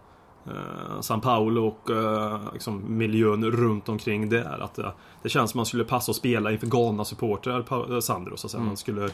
[0.46, 4.58] eh, San Paolo och eh, liksom miljön runt omkring där.
[4.62, 4.90] Att, eh,
[5.22, 8.36] det känns som man skulle passa att spela inför Ghana-supportrar, Pa- eh, Sandro.
[8.36, 8.58] Så att säga.
[8.58, 8.66] Mm.
[8.68, 9.10] Man skulle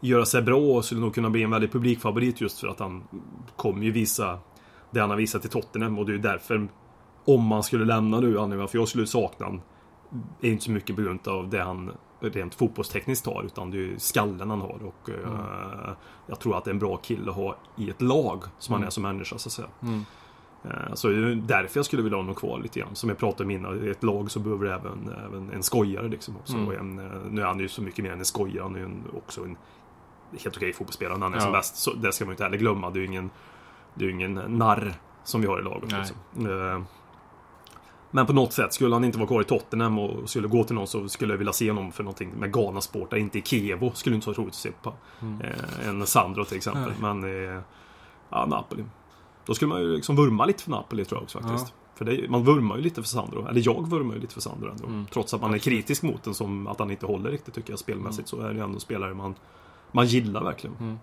[0.00, 3.02] göra sig bra och skulle nog kunna bli en väldigt publikfavorit just för att han
[3.56, 4.38] kommer ju visa
[4.90, 6.68] det han har visat i Tottenham och det är ju därför
[7.24, 9.60] om man skulle lämna nu, varför jag skulle sakna han
[10.40, 13.80] är inte så mycket på grund av det han rent fotbollstekniskt har utan det är
[13.80, 15.90] ju skallen han har och eh,
[16.26, 18.84] jag tror att det är en bra kille att ha i ett lag som han
[18.84, 19.68] är som människa så att säga.
[19.82, 20.04] Mm.
[20.64, 22.94] Eh, Så det är därför jag skulle vilja ha honom kvar lite grann.
[22.94, 26.08] Som jag pratade om innan, i ett lag så behöver det även, även en skojare
[26.08, 26.52] liksom också.
[26.54, 26.68] Mm.
[26.68, 28.78] Och en, eh, nu är han ju så mycket mer än en skojare, han är
[28.78, 29.56] ju en, också en
[30.42, 31.42] helt okej fotbollsspelare när han är Ja.
[31.42, 31.76] som bäst.
[31.76, 32.90] Så det ska man ju inte heller glömma.
[32.90, 33.30] Det är ju ingen,
[33.94, 35.90] det är ingen narr som vi har i laget.
[35.90, 36.00] Nej.
[36.00, 36.46] Liksom.
[36.46, 36.82] Eh,
[38.12, 40.74] Men på något sätt, skulle han inte vara kvar i Tottenham och skulle gå till
[40.74, 43.90] någon så skulle jag vilja se honom för någonting med Ghana-sport, inte i Kevo.
[43.94, 44.92] Skulle inte vara roligt att se på.
[45.22, 45.40] Mm.
[45.84, 46.92] En Sandro till exempel.
[47.00, 47.60] Men, eh,
[48.30, 48.84] ja, Napoli.
[49.50, 51.72] Då skulle man ju liksom vurma lite för Napoli tror jag också faktiskt.
[51.94, 53.46] För det, man vurmar ju lite för Sandro.
[53.48, 54.86] Eller jag vurmar ju lite för Sandro ändå.
[54.86, 55.06] Mm.
[55.12, 57.78] Trots att man är kritisk mot den som att han inte håller riktigt tycker jag
[57.78, 58.28] spelmässigt.
[58.28, 59.34] Så är det ändå spelare man,
[59.92, 60.76] man gillar verkligen.
[60.80, 60.98] Mm.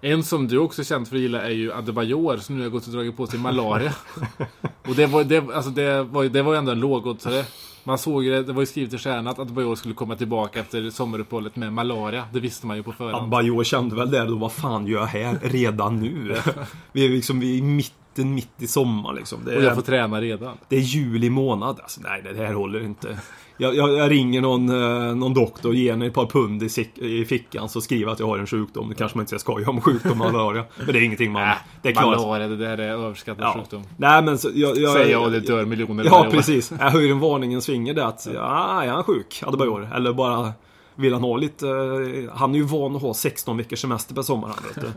[0.00, 2.70] En som du också är känd för att gilla är ju Adebayor som nu har
[2.70, 3.94] gått och dragit på sig malaria.
[4.88, 7.44] och det var, det, alltså det, var, det var ju ändå en lågoddsare.
[7.88, 10.60] Man såg ju det, det var ju skrivet i stjärnan att Adebayor skulle komma tillbaka
[10.60, 12.24] efter sommaruppehållet med malaria.
[12.32, 13.16] Det visste man ju på förhand.
[13.16, 16.36] Adebayor kände väl där då, vad fan gör jag här redan nu?
[16.92, 19.44] vi är liksom vi är i mitten, mitt i sommar liksom.
[19.44, 20.56] Det Och jag är, får träna redan.
[20.68, 21.80] det är juli månad.
[21.82, 23.18] Alltså, nej, det här håller inte.
[23.60, 27.68] Jag, jag, ringer någon, eh, någon doktor, ger henne ett par pund i, i fickan
[27.68, 28.88] så skriver att jag har en sjukdom.
[28.88, 30.64] Det kanske man inte ska skoja om sjukdom och malaria.
[30.76, 31.42] Men det är ingenting man...
[31.42, 32.16] Äh, det är klart.
[32.20, 33.54] malaria, det där är överskattad Ja.
[33.60, 33.82] sjukdom.
[33.96, 36.30] Nej men så, jag, jag, Säger jag och det dör miljoner Ja, år.
[36.30, 36.70] precis.
[36.80, 39.42] Jag höjer en varningens finger där att, ja, är han sjuk?
[39.46, 39.90] Adebayor?
[39.94, 40.52] Eller bara
[40.94, 41.68] vill han ha lite...
[41.68, 44.92] eh, Han är ju van att ha 16 veckors semester per sommar, han vet du.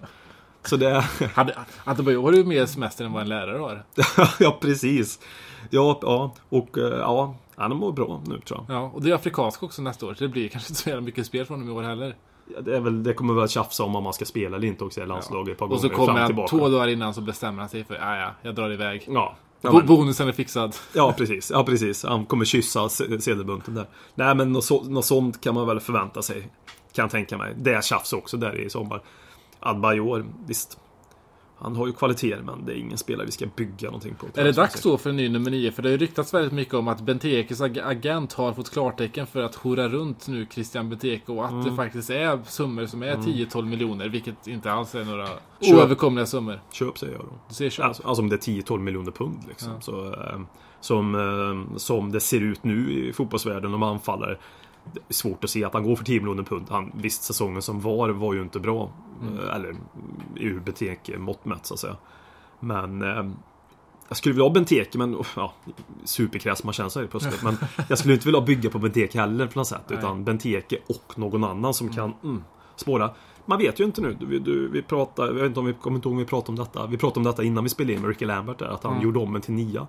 [0.65, 1.03] Så det...
[1.83, 3.83] Adebayor har ju mer semester än vad en lärare har.
[4.39, 5.19] ja, precis.
[5.69, 6.33] Ja, ja.
[6.49, 8.75] Och eh, ja, han mår bra nu tror jag.
[8.77, 10.13] Ja, och det är afrikansk också nästa år.
[10.13, 12.15] Så det blir kanske inte så jävla mycket spel från dem i år heller.
[12.55, 14.83] Ja, Det, är väl, det kommer väl tjafsa om om man ska spela eller inte
[14.83, 17.59] också i landslaget ett par Och så gånger kommer han två dagar innan så bestämmer
[17.59, 19.05] han sig för ja, ja, jag drar iväg.
[19.07, 19.35] Ja.
[19.61, 20.75] Ja, men, Bonusen är fixad.
[20.95, 21.51] ja, precis.
[21.51, 22.03] Ja, precis.
[22.03, 23.85] Han kommer kyssa se- sedelbunten där.
[24.15, 26.41] Nej, men något, så, något sånt kan man väl förvänta sig.
[26.93, 27.53] Kan jag tänka mig.
[27.57, 29.01] Det är tjafs också där i sommar.
[29.59, 30.79] Adbajor, visst.
[31.61, 34.39] Han har ju kvaliteter, men det är ingen spelare vi ska bygga någonting på.
[34.39, 35.71] Är det dags då för en ny nummer 9?
[35.71, 39.27] För det har ju ryktats väldigt mycket om att Bentekes ag- agent har fått klartecken
[39.27, 41.63] för att hora runt nu Christian Benteke och att Mm.
[41.65, 45.75] det faktiskt är summor som är 10-12 miljoner, vilket inte alls är några Köp.
[45.75, 46.61] oöverkomliga summor.
[46.71, 47.33] Köp säger jag då.
[47.49, 47.85] Du säger köp.
[47.85, 49.71] Alltså, alltså om det är 10-12 miljoner pund liksom.
[49.75, 49.81] Ja.
[49.81, 50.39] Så, eh,
[50.81, 54.37] som, eh, som det ser ut nu i fotbollsvärlden om anfallare.
[55.09, 56.65] Svårt att se att han går för 10 miljoner pund.
[56.69, 58.89] Han, visst, säsongen som var var ju inte bra.
[59.23, 59.75] Eh, Eller
[60.35, 61.95] ur Benteke mått mätt så att säga.
[62.59, 63.31] Men eh,
[64.07, 65.53] jag skulle vilja ha Benteke, men oh, ja,
[66.03, 67.43] superkräs man känner sig plötsligt.
[67.43, 67.57] Men
[67.89, 69.81] jag skulle inte vilja bygga på Benteke heller på något sätt.
[69.87, 69.99] Nej.
[69.99, 72.43] Utan Benteke och någon annan som kan mm,
[72.75, 73.09] spåra.
[73.45, 74.13] Man vet ju inte nu.
[74.19, 76.49] Du, du, vi pratar, jag vet inte om vi kommer inte ihåg om vi pratade
[76.51, 76.87] om detta.
[76.87, 79.03] Vi pratade om detta innan vi spelade in med Ricky Lambert där, att han Mm.
[79.03, 79.87] gjorde om en till nia.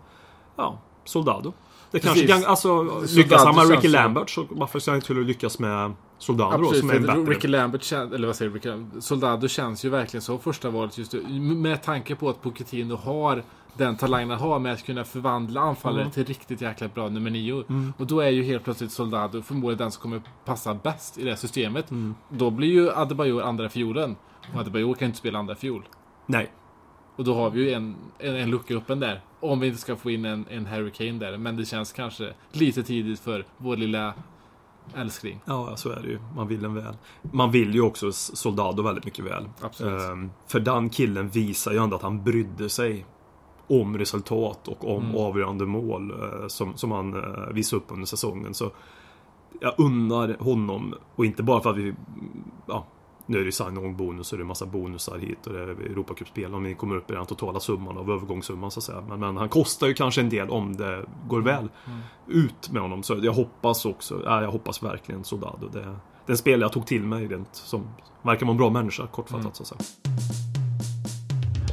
[0.56, 1.52] Ja, Soldado.
[1.92, 2.82] Det kanske kan, alltså,
[3.16, 6.64] lyckas han med Ricky ju- Lambert så varför ska han inte lyckas med Soldado då,
[6.64, 7.20] Absolut, som är en bättre?
[7.34, 11.12] Ricky Lambert eller vad säger du, Ricky, Soldado känns ju verkligen som första valet just
[11.12, 11.40] nu.
[11.40, 13.42] Med tanke på att Pochettino har
[13.76, 16.12] den talangen han har med att kunna förvandla anfallare Mm.
[16.12, 17.64] till riktigt jäkla bra nummer nio.
[17.96, 21.36] Och då är ju helt plötsligt Soldado förmodligen den som kommer passa bäst i det
[21.36, 21.90] systemet.
[21.90, 22.14] Mm.
[22.28, 24.16] Då blir ju Adebayor andra fiolen.
[24.54, 25.82] Och Adebayor kan inte spela andra fiol.
[26.26, 26.52] Nej.
[27.16, 29.20] Och då har vi ju en, en, en lucka öppen där.
[29.42, 31.38] Om vi inte ska få in en, en Harry Kane där.
[31.38, 34.14] Men det känns kanske lite tidigt för vår lilla
[34.94, 35.40] älskling.
[35.44, 36.18] Ja, så är det ju.
[36.36, 36.96] Man vill en väl.
[37.22, 39.44] Man vill ju också Soldado väldigt mycket väl.
[39.80, 43.06] Ehm, för den killen visar ju ändå att han brydde sig
[43.66, 45.16] om resultat och om Mm.
[45.16, 48.54] avgörande mål eh, som, som han uh, visade upp under säsongen.
[48.54, 48.70] Så
[49.60, 51.94] jag unnar honom, och inte bara för att vi...
[52.66, 52.86] Ja,
[53.26, 55.66] nu är det ju sign-on bonus och det är massa bonusar hit och det är
[55.66, 59.00] Europacupspel om vi kommer upp i den totala summan av övergångssumman så att säga.
[59.08, 61.68] Men, men han kostar ju kanske en del om det går väl
[62.28, 63.02] ut med honom.
[63.02, 65.68] Så jag hoppas också, ja, jag hoppas verkligen Soldado.
[65.72, 65.86] Det, det
[66.26, 67.82] är en spelare jag tog till mig rent som
[68.22, 69.80] verkar vara en bra människa kortfattat så att säga.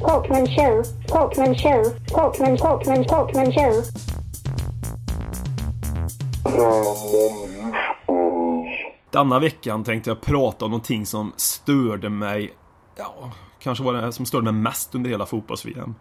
[0.00, 3.84] Talkman show, Talkman show, Talkman, Talkman, Talkman show.
[9.10, 12.54] Denna veckan tänkte jag prata om någonting som störde mig,
[12.96, 15.94] ja, kanske var det som störde mig mest under hela fotbolls-VM.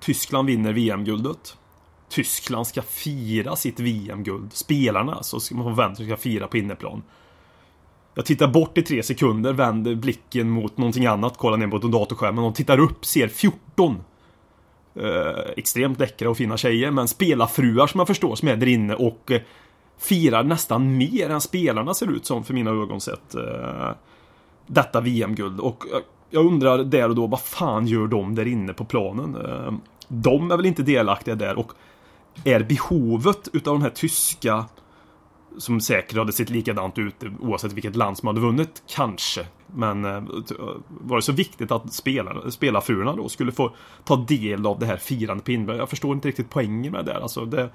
[0.00, 1.56] Tyskland vinner VM-guldet.
[2.08, 4.52] Tyskland ska fira sitt VM-guld.
[4.52, 7.02] Spelarna alltså, så ska man förvänta sig ska fira på inneplan.
[8.14, 12.44] Jag tittar bort i tre sekunder, vänder blicken mot någonting annat, kollar ner mot datorskärmen
[12.44, 13.96] och tittar upp, ser 14
[14.94, 18.94] eh, extremt läckra och fina tjejer, men spelarfruar som jag förstår som är där inne
[18.94, 19.40] och eh,
[19.98, 23.34] firar nästan mer än spelarna ser ut som för mina ögon sett.
[23.34, 23.90] Eh,
[24.66, 25.60] detta VM-guld.
[25.60, 29.36] Och eh, jag undrar där och då, vad fan gör de där inne på planen?
[29.36, 29.72] Eh,
[30.08, 31.72] de är väl inte delaktiga där och
[32.44, 34.64] är behovet utav de här tyska
[35.58, 39.46] som säkert hade sett likadant ut oavsett vilket land som hade vunnit, kanske.
[39.66, 40.22] Men eh, eh,
[40.88, 43.74] var det så viktigt att spelarna, spelarfruarna då skulle få
[44.04, 45.76] ta del av det här firandet på Innberg?
[45.76, 47.20] Jag förstår inte riktigt poängen med det där.
[47.20, 47.70] Alltså det,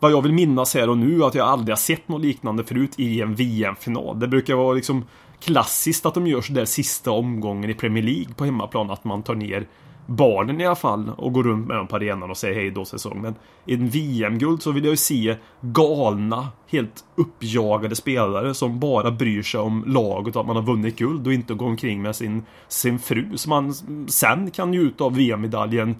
[0.00, 2.92] vad jag vill minnas här och nu att jag aldrig har sett något liknande förut
[2.96, 4.20] i en VM-final.
[4.20, 5.04] Det brukar vara liksom
[5.40, 9.22] klassiskt att de gör så där sista omgången i Premier League på hemmaplan, att man
[9.22, 9.66] tar ner
[10.06, 12.84] barnen i alla fall och går runt med dem på arenan och säger hej då
[12.84, 13.22] säsong.
[13.22, 13.34] Men
[13.64, 19.42] i en VM-guld så vill jag ju se galna, helt uppjagade spelare som bara bryr
[19.42, 22.42] sig om laget och att man har vunnit guld och inte går omkring med sin,
[22.68, 23.74] sin fru som man
[24.08, 25.96] sen kan njuta av VM-medaljen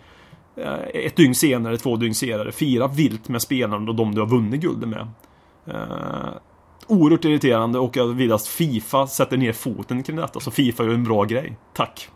[0.94, 4.60] ett dygn senare, två dygn senare, fira vilt med spelarna och de du har vunnit
[4.60, 5.08] guldet med.
[5.66, 6.28] Eh,
[6.86, 10.40] oerhört irriterande och jag vill att Fifa sätter ner foten kring detta.
[10.40, 11.56] Så Fifa gör en bra grej.
[11.74, 12.08] Tack!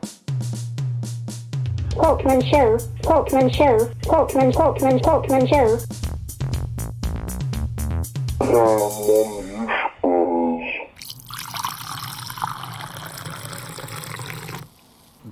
[1.96, 2.78] Talkman show.
[3.02, 3.78] Talkman show.
[4.02, 5.78] Talkman, Talkman, Talkman show.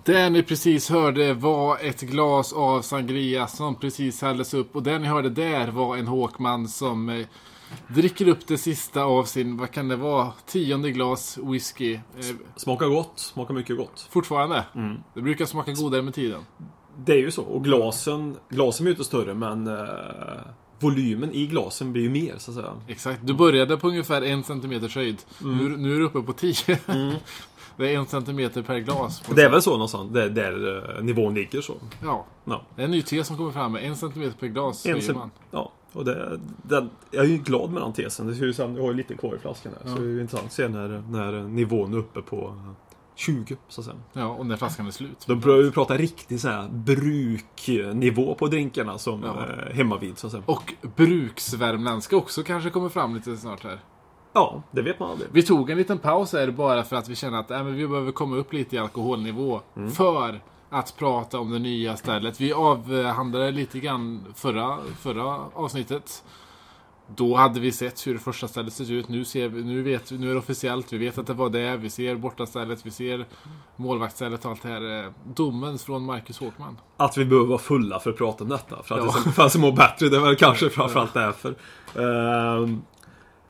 [0.08, 4.76] Det ni precis hörde var ett glas av sangria som precis hälldes upp.
[4.76, 7.26] Och det ni hörde där var en Håkman som eh,
[7.88, 11.94] dricker upp det sista av sin, vad kan det vara, tionde glas whisky.
[11.94, 12.00] Eh,
[12.56, 14.08] Smakar gott, smakar mycket gott.
[14.10, 14.64] fortfarande.
[15.14, 16.40] Det brukar smaka godare med tiden.
[16.96, 17.42] Det är ju så.
[17.42, 19.84] Och glasen, glasen blir ju inte större men eh,
[20.80, 22.72] volymen i glasen blir ju mer så att säga.
[22.86, 23.20] Exakt.
[23.22, 25.18] Du började på ungefär en centimeters höjd.
[25.38, 26.78] Nu, nu är du uppe på 10.
[27.78, 29.22] det är en centimeter per glas.
[29.34, 31.74] Det är väl så någonstans, där, där eh, nivån ligger så.
[32.02, 32.26] Ja.
[32.44, 32.62] Ja.
[32.76, 34.86] Det är en ny tes som kommer fram med en centimeter per glas.
[34.86, 35.30] En säger man.
[35.50, 38.26] ja, och det, det, jag är ju glad med den tesen.
[38.26, 39.90] Det ser ju sen, jag har ju lite kvar i flaskan här.
[39.94, 42.72] Så det är ju intressant att se när, när nivån är uppe på eh,
[43.14, 43.96] 20 så att säga.
[44.12, 45.24] Ja, och när flaskan är slut.
[45.26, 49.46] Då börjar vi prata riktigt så här bruknivå på drinkarna som Ja.
[49.68, 50.42] eh, hemma vid så att säga.
[50.46, 53.80] Och bruksvärmländska också kanske kommer fram lite snart här.
[54.38, 55.28] Ja, det vet man aldrig.
[55.32, 57.88] Vi tog en liten paus här bara för att vi känner att äh, men vi
[57.88, 59.60] behöver komma upp lite i alkoholnivå.
[59.94, 62.40] För att prata om det nya stället.
[62.40, 65.24] Vi avhandlade lite grann förra, förra
[65.54, 66.24] avsnittet.
[67.16, 69.08] Då hade vi sett hur det första stället ser ut.
[69.08, 70.92] Nu, ser vi, nu, vet, nu är det officiellt.
[70.92, 71.76] Vi vet att det var det.
[71.76, 72.86] Vi ser bortastället.
[72.86, 73.26] Vi ser
[73.76, 75.04] målvaktsstället och allt det här.
[75.04, 76.76] eh, Domen från Marcus Håkman.
[76.96, 78.82] Att vi behöver vara fulla för att prata om detta.
[78.82, 79.04] För att,
[79.36, 79.42] Ja.
[79.44, 80.08] det, det mår bättre.
[80.08, 81.54] Det är väl kanske framförallt därför.
[81.96, 82.82] Ehm,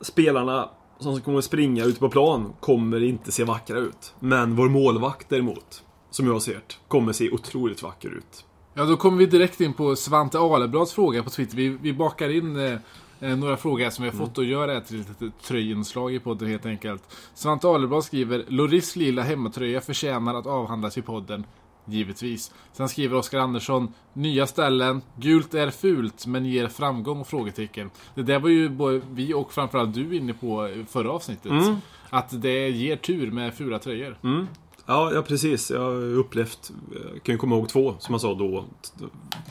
[0.01, 0.69] spelarna
[0.99, 4.13] som kommer springa ute på plan kommer inte se vackra ut.
[4.19, 8.45] Men vår målvakt däremot, som jag ser det, kommer se otroligt vacker ut.
[8.73, 11.57] Ja, då kommer vi direkt in på Svante Aleblads fråga på Twitter.
[11.57, 12.77] Vi, vi bakar in eh,
[13.19, 16.13] eh, några frågor här som vi har fått och gör ett till ett litet tröjinslag
[16.13, 17.03] i podden helt enkelt.
[17.33, 21.45] Svante Aleblad skriver Loris lila hemmatröja förtjänar att avhandlas i podden.
[21.89, 22.51] Givetvis.
[22.73, 25.01] Sen skriver Oskar Andersson Nya ställen.
[25.15, 27.25] Gult är fult men ger framgång?
[27.25, 27.89] Frågetecken.
[28.15, 31.51] Det där var ju både vi och framförallt du inne på i förra avsnittet.
[32.09, 34.17] Att det ger tur med fula tröjor.
[34.85, 35.71] Ja, ja precis.
[35.71, 36.71] Jag har upplevt,
[37.13, 38.65] jag kan ju komma ihåg två, som jag sa då,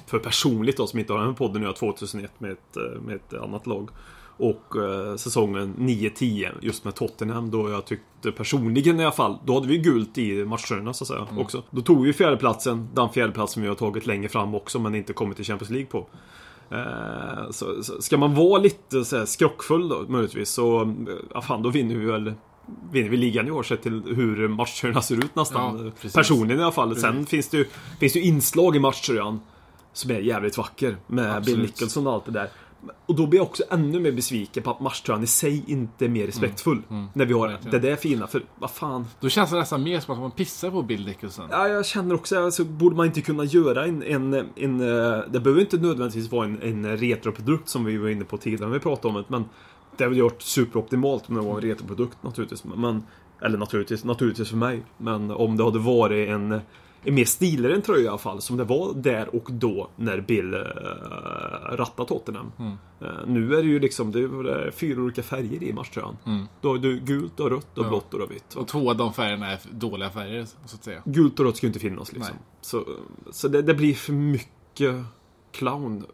[0.07, 3.35] för personligt då, som inte har den podden nu, 2001 med ett, eh, med ett
[3.35, 3.91] annat lag.
[4.39, 9.55] Och eh, säsongen 9-10, just med Tottenham, då jag tyckte personligen i alla fall, då
[9.55, 11.63] hade vi gult i matcherna så att säga också.
[11.71, 15.37] Då tog vi fjärdeplatsen, den fjärdeplatsen vi har tagit längre fram också, men inte kommit
[15.37, 16.07] till Champions League på.
[16.71, 20.89] Eh, så, så ska man vara lite så här skrockfull då, möjligtvis, så, eh,
[21.35, 22.33] ja fan, då vinner vi väl
[22.91, 25.85] vinner vi ligan i år sett till hur matcherna ser ut nästan.
[25.85, 26.15] Ja, precis.
[26.15, 26.97] Personligen i alla fall.
[26.97, 27.67] Sen finns det ju
[28.01, 29.41] finns det ju inslag i matchtröjan
[29.93, 30.97] som är jävligt vacker.
[31.07, 31.47] Med Absolut.
[31.47, 32.49] Bill Nicholson och allt det där.
[33.07, 36.09] Och då blir jag också ännu mer besviken på att matchtröjan i sig inte är
[36.09, 36.83] mer respektfull.
[37.13, 37.53] När vi har Mm.
[37.61, 37.83] Verkligen.
[37.83, 38.27] det där fina.
[38.27, 39.07] För vad fan.
[39.21, 41.49] Då känns det nästan mer som att man pissar på Bill Nicholson.
[41.51, 45.41] Ja, jag känner också, alltså, borde man inte kunna göra en, en, en eh, Det
[45.41, 48.81] behöver inte nödvändigtvis vara en, en retroprodukt som vi var inne på tidigare när vi
[48.81, 49.45] pratade om det, men
[49.97, 52.65] det väl gjort superoptimalt om det var en retroprodukt naturligtvis.
[52.65, 53.03] Men,
[53.43, 54.83] eller naturligtvis, naturligtvis för mig.
[54.99, 56.61] Men om det hade varit en
[57.11, 60.61] mer stilren tröja i alla fall, som det var där och då när Bill äh,
[61.77, 62.53] rattade Tottenham.
[63.01, 66.17] Eh, nu är det ju liksom, det är fyra olika färger i matchtröjan.
[66.61, 67.89] Då har du gult, har rött, har Ja.
[67.89, 68.55] blått och vitt.
[68.55, 71.03] Och två av de färgerna är dåliga färger, så att säga.
[71.05, 72.35] Gult och rött ska ju inte finnas liksom.
[72.35, 72.45] Nej.
[72.61, 72.85] Så,
[73.31, 74.95] så det, det blir för mycket
[75.53, 76.07] clown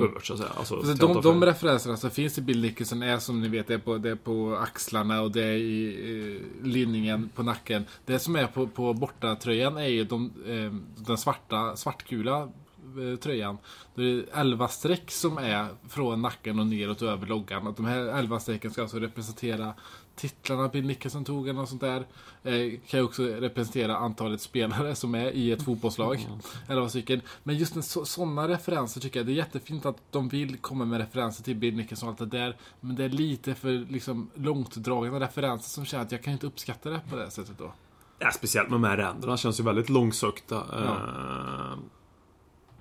[0.00, 0.50] över så att säga.
[0.56, 3.74] Alltså, Så de, de referenserna som finns i Bill Nicholson är som ni vet, det
[3.74, 7.84] är på, det är på axlarna och det är i eh, linningen på nacken.
[8.06, 12.48] Det som är på, på bortatröjan är ju de, eh, den svarta, svartgula
[12.82, 13.58] eh, tröjan.
[13.94, 17.66] Det är 11 streck som är från nacken och neråt över loggan.
[17.66, 19.74] Och de här 11 strecken ska alltså representera
[20.14, 22.06] titlarna Bill Nicholson tog eller något sånt där.
[22.42, 26.28] Eh, kan ju också representera antalet spelare som är i ett fotbollslag.
[26.68, 27.20] Eller vad stycken.
[27.42, 30.84] Men just en så, sådana referenser tycker jag det är jättefint att de vill komma
[30.84, 32.56] med referenser till Bill Nicholson och allt det där.
[32.80, 36.90] Men det är lite för liksom, långtdragna referenser som känner att jag kan inte uppskatta
[36.90, 37.72] det på det sättet då.
[38.18, 40.56] Ja, speciellt med de här ränderna känns ju väldigt långsökta.
[40.56, 41.78] Eh,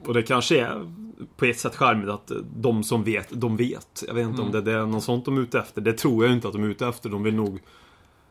[0.06, 0.92] och det kanske är
[1.38, 4.04] på ett sätt charmigt att de som vet, de vet.
[4.08, 5.82] Jag vet inte om det, det är något sånt de är ute efter.
[5.82, 7.10] Det tror jag inte att de är ute efter.
[7.10, 7.60] De vill nog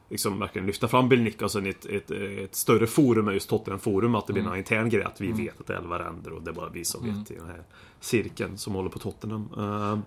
[0.09, 3.81] liksom verkligen lyfta fram Bill Nicholson i ett, ett, ett större forum än just Tottenham
[3.81, 4.15] Forum.
[4.15, 6.43] Att det blir en intern grej att vi vet att det är 11 ränder och
[6.43, 7.63] det är bara vi som vet i den här
[8.01, 9.49] cirkeln som håller på Tottenham.
[9.57, 9.99] Eh,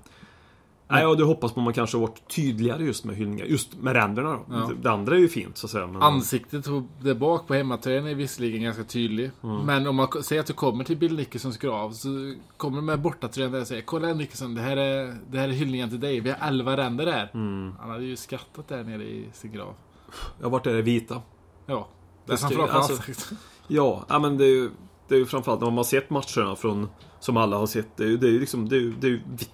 [0.88, 3.45] Nej, och det hoppas man man kanske har varit tydligare just med hyllningar.
[3.45, 4.45] Just med ränderna då.
[4.49, 4.55] Ja.
[4.55, 5.88] Det, det andra är ju fint så att säga.
[5.88, 6.65] Men, Ansiktet
[7.01, 9.31] där bak på hemmatröjan är visserligen ganska tydlig.
[9.43, 9.57] Mm.
[9.65, 13.01] Men om man säger att du kommer till Bill Nicholsons grav så kommer du med
[13.01, 16.19] bortatröjan där och säger Kolla Nicholson, det här är, det här är hyllningen till dig.
[16.19, 17.31] Vi har 11 ränder här.
[17.34, 17.73] Mm.
[17.79, 19.75] Han hade ju skattat där nere i sin grav.
[20.39, 21.21] Jag har varit där i vita.
[21.65, 21.88] Ja.
[22.25, 23.38] Det Det är framförallt på alltså- ansiktet.
[23.67, 24.69] Ja, ja men det är ju,
[25.07, 28.03] det är ju framförallt när man har sett matcherna från, som alla har sett, det
[28.03, 29.49] är ju, det är ju liksom, det är ju, det är ju vitt.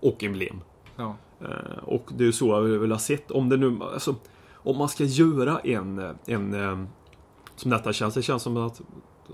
[0.00, 0.60] Och emblem.
[0.96, 1.16] Ja.
[1.40, 3.30] Eh, och det är så jag vill ha sett.
[3.30, 4.14] Om det nu, alltså,
[4.52, 6.84] om man ska göra en, en eh,
[7.56, 8.80] som detta känns, det känns som att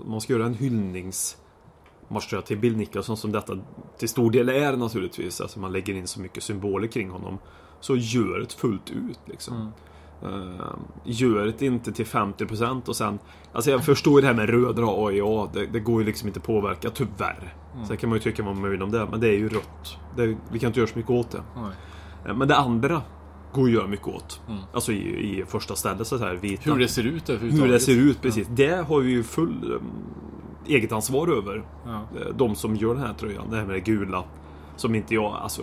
[0.05, 3.57] man ska göra en hyllningsmatch till Bill Nicholson som detta
[3.97, 5.41] till stor del är naturligtvis.
[5.41, 7.37] Alltså man lägger in så mycket symboler kring honom.
[7.79, 9.71] Så gör det fullt ut liksom.
[10.23, 13.19] Eh, det inte till 50% och sen
[13.53, 16.39] Alltså jag förstår ju det här med röda AIA det, det går ju liksom inte
[16.39, 17.53] påverka tyvärr.
[17.87, 19.97] Sen kan man ju tycka vad man vill om det men det är ju rött.
[20.15, 21.41] Det, vi kan inte göra så mycket åt det.
[22.25, 23.01] Eh, Men det andra
[23.53, 24.41] går att göra mycket åt.
[24.73, 26.71] Alltså i, i första stället så här vita.
[26.71, 27.29] Hur det ser ut.
[27.29, 28.47] Hur det ser ut precis.
[28.51, 29.81] Det har vi ju full um,
[30.67, 31.63] eget ansvar över.
[31.85, 31.91] Ja.
[31.91, 33.49] Eh, De som gör den här tröjan.
[33.49, 34.23] Det här med det gula.
[34.75, 35.61] Som inte jag, alltså.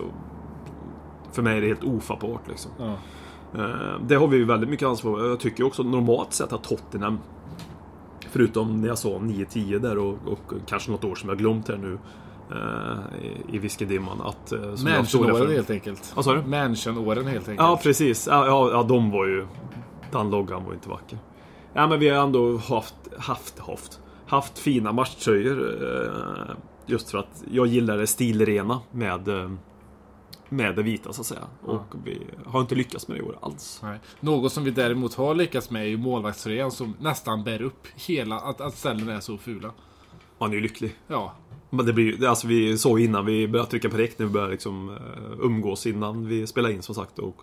[1.31, 2.71] För mig är det helt ofattbart liksom.
[2.79, 2.95] Ja.
[3.55, 5.29] Eh, Det har vi ju väldigt mycket ansvar för.
[5.29, 7.19] Jag tycker också normalt sett att Tottenham
[8.29, 11.77] Förutom när jag sa 9-10 där och, och kanske något år som jag glömt här
[11.77, 11.97] nu
[12.51, 14.51] eh, i, whiskydimman att...
[14.51, 16.11] eh, Mansion-åren helt enkelt.
[16.15, 16.41] Vad sa du?
[16.43, 17.67] Mansion-åren helt enkelt.
[17.67, 18.27] Ja, precis.
[18.27, 19.45] Ja, ja, ja, de var ju...
[20.11, 21.17] Den loggan var ju inte vacker.
[21.73, 25.75] Ja, men vi har ändå haft, haft, haft, haft fina matchtröjor.
[26.85, 29.29] Just för att jag gillar det stilrena med,
[30.49, 31.47] med det vita så att säga.
[31.61, 33.79] Och vi har inte lyckats med det i år alls.
[33.83, 33.99] Nej.
[34.19, 38.35] Något som vi däremot har lyckats med är ju målvaktströjan som nästan bär upp hela,
[38.39, 39.71] att, att ställena är så fula.
[40.39, 40.95] Man är ju lycklig.
[41.07, 41.33] Ja,
[41.69, 44.31] Men det blir ju- alltså vi såg innan vi började trycka på räck när vi
[44.31, 44.95] började liksom eh,
[45.39, 47.19] umgås innan vi spelade in som sagt.
[47.19, 47.41] Och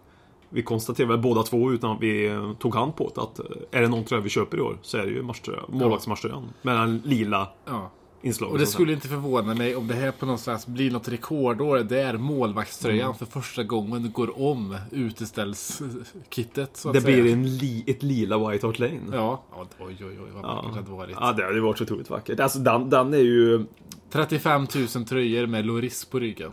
[0.48, 3.80] vi konstaterade båda två utan att vi eh, tog hand på det att eh, är
[3.82, 6.48] det någon tröja vi köper i år så är det ju matchtröja, målvaktsmatchtröjan.
[6.62, 7.90] Med den lila ja.
[8.23, 8.53] Inslaget.
[8.53, 11.79] Och det skulle inte förvåna mig om det här på något sätt blir något rekordår
[11.79, 13.14] där målvaktströjan Mm.
[13.18, 17.01] för första gången går om uteställskittet Det säga.
[17.01, 19.01] blir en li, ett lila White Hart Lane.
[19.12, 20.75] Ja, ja oj oj oj vad vackert det ja.
[20.75, 21.16] hade varit.
[21.21, 22.41] ja, det hade varit så otroligt vackert.
[22.41, 23.64] Alltså den, den är ju...
[24.12, 26.53] 35 000 tröjor med Loris på ryggen.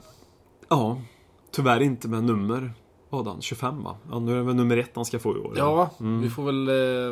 [0.70, 1.01] Ja,
[1.51, 2.74] tyvärr inte med nummer.
[3.10, 3.41] Vad han?
[3.41, 3.95] 25 va?
[4.12, 5.53] Ja, nu är det väl nummer ett han ska få i år.
[5.58, 6.22] Ja, Mm.
[6.22, 6.68] vi får väl...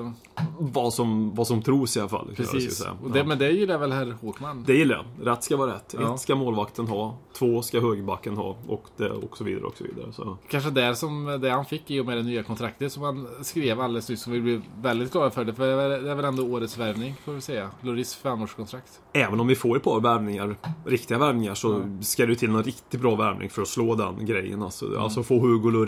[0.05, 0.11] Eh,
[0.59, 2.25] Vad, som, vad som tros i alla fall.
[2.27, 2.77] jag precis.
[2.77, 2.91] säga.
[3.03, 3.25] Och det, Ja.
[3.25, 4.63] Men det gillar väl herr Håkman?
[4.67, 5.27] Det gillar jag.
[5.27, 5.95] Rätt ska vara rätt.
[5.99, 6.13] Ja.
[6.13, 7.17] Ett ska målvakten ha.
[7.33, 8.55] Två ska högerbacken ha.
[8.67, 10.13] Och, det, och så vidare och så vidare.
[10.13, 10.37] Så.
[10.49, 13.81] Kanske där som det han fick i och med det nya kontraktet som han skrev
[13.81, 15.45] alldeles nyss som vi blev väldigt glada för.
[15.45, 17.69] Det, för det är väl ändå årets värvning får vi säga.
[17.81, 19.01] Loris femårskontrakt.
[19.13, 23.01] Även om vi får ett par värvningar, riktiga värvningar, så ska det till någon riktigt
[23.01, 24.63] bra värvning för att slå den grejen.
[24.63, 25.01] Alltså, Mm.
[25.01, 25.84] alltså få Hugo Lloris.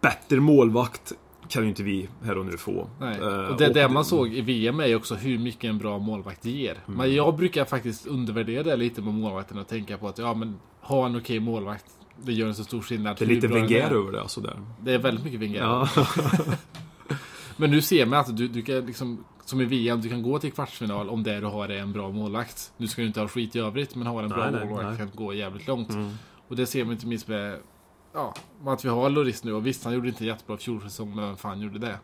[0.00, 1.12] Bättre målvakt
[1.48, 2.88] kan ju inte vi här och nu få.
[3.00, 3.18] Nej.
[3.18, 5.98] Eh, Och det, det man såg i VM är ju också hur mycket en bra
[5.98, 6.70] målvakt ger.
[6.86, 6.98] Mm.
[6.98, 10.56] Men jag brukar faktiskt undervärdera det lite med målvakten och tänka på att ja men
[10.80, 11.84] ha en okej målvakt.
[12.22, 13.16] Det gör en så stor skillnad.
[13.18, 14.60] Det är lite bra Wenger över det alltså där.
[14.80, 15.60] Det är väldigt mycket Wenger.
[15.60, 15.88] Ja.
[17.56, 20.38] Men nu ser man att du, du kan liksom, som i VM, du kan gå
[20.38, 22.72] till kvartsfinal om det du har är en bra målvakt.
[22.76, 24.88] Nu ska du inte ha skit i övrigt, men har en bra Nej, nej, målvakt
[24.88, 24.98] nej.
[24.98, 25.90] kan gå jävligt långt.
[25.90, 26.10] Mm.
[26.48, 27.58] Och det ser man inte minst med,
[28.14, 28.34] ja,
[28.66, 29.52] att vi har Loris nu.
[29.52, 31.98] Och visst, han gjorde inte jättebra fjolsäsong, men vem fan gjorde det?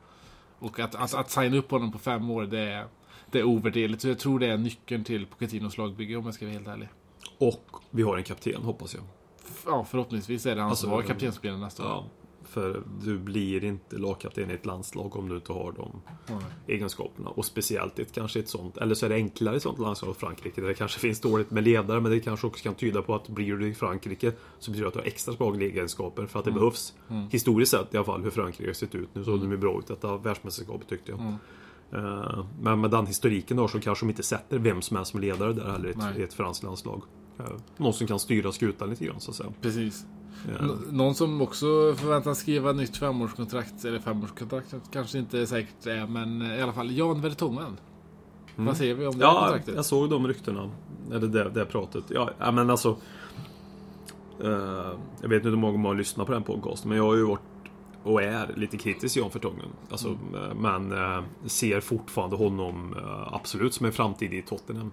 [0.58, 2.86] Och att, att, att signa upp honom på fem år, det är,
[3.30, 4.02] det är ovärderligt.
[4.02, 6.88] Så jag tror det är nyckeln till Pochettinos lagbygge, om jag ska vara helt ärlig.
[7.38, 9.02] Och vi har en kapten, hoppas jag.
[9.66, 11.88] Ja, förhoppningsvis är det han Alltså, som var kaptensspelare nästa år.
[11.88, 12.04] Ja.
[12.50, 16.40] För du blir inte lagkapten i ett landslag om du inte har de Ja.
[16.66, 17.28] egenskaperna.
[17.30, 20.08] Och speciellt ett, kanske ett sånt, eller så är det enklare i ett sånt landslag
[20.08, 20.60] som Frankrike.
[20.60, 23.28] Där det kanske finns dåligt med ledare, men det kanske också kan tyda på att
[23.28, 26.44] blir du i Frankrike så betyder det att du har extra svaga egenskaper för att
[26.44, 26.94] det behövs.
[27.30, 29.08] Historiskt sett i alla fall, hur Frankrike har sett ut.
[29.12, 31.20] Nu såg de ju bra ut detta världsmästerskapet tyckte jag.
[31.92, 35.20] Eh, Men med den historiken då så kanske de inte sätter vem som helst som
[35.20, 37.02] ledare där heller i ett, ett franskt landslag.
[37.38, 37.44] Eh,
[37.76, 39.52] Någon som kan styra skutan lite grann så att säga.
[39.60, 40.04] Precis.
[40.60, 46.42] Nå- Någon som också förväntas skriva nytt femårskontrakt, eller femårskontrakt kanske inte säkert är, men
[46.42, 47.76] i alla fall Jan Vertongen.
[48.56, 49.74] Vad säger vi om det Ja, kontraktet?
[49.74, 50.70] jag såg de ryktena.
[51.12, 52.04] Eller det, det pratet.
[52.08, 52.96] Ja, ja men alltså.
[54.42, 57.24] eh, jag vet inte hur många har lyssnat på den podcasten, men jag har ju
[57.24, 57.40] varit
[58.02, 59.66] och är lite kritisk Jan Vertongen.
[59.90, 64.92] Alltså, eh, Men eh, ser fortfarande honom eh, absolut som en framtid i Tottenham.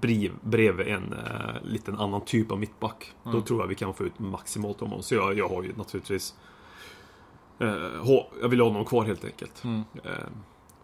[0.00, 3.12] Brev, bredvid en eh, liten annan typ av mittback.
[3.24, 5.02] Då tror jag vi kan få ut maximalt av honom.
[5.02, 6.34] Så jag, jag har ju naturligtvis...
[7.58, 7.74] Eh,
[8.42, 9.64] jag vill ha honom kvar helt enkelt.
[9.64, 9.82] Mm.
[10.04, 10.10] Eh,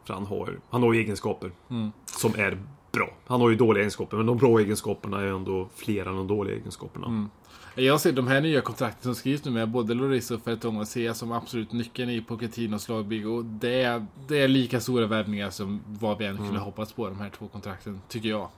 [0.05, 1.93] för han har, han har ju egenskaper Mm.
[2.05, 2.59] som är
[2.93, 3.09] bra.
[3.27, 6.55] Han har ju dåliga egenskaper, men de bra egenskaperna är ändå fler än de dåliga
[6.57, 7.29] egenskaperna.
[7.75, 11.07] Jag ser de här nya kontrakten som skrivs nu med både Loris och Fertonga ser
[11.07, 13.29] jag som absolut nyckeln i Pochettinos lagbygge.
[13.29, 17.07] Och det är, det är lika stora värvningar som vad vi än kunde hoppats på
[17.07, 18.49] de här två kontrakten, tycker jag.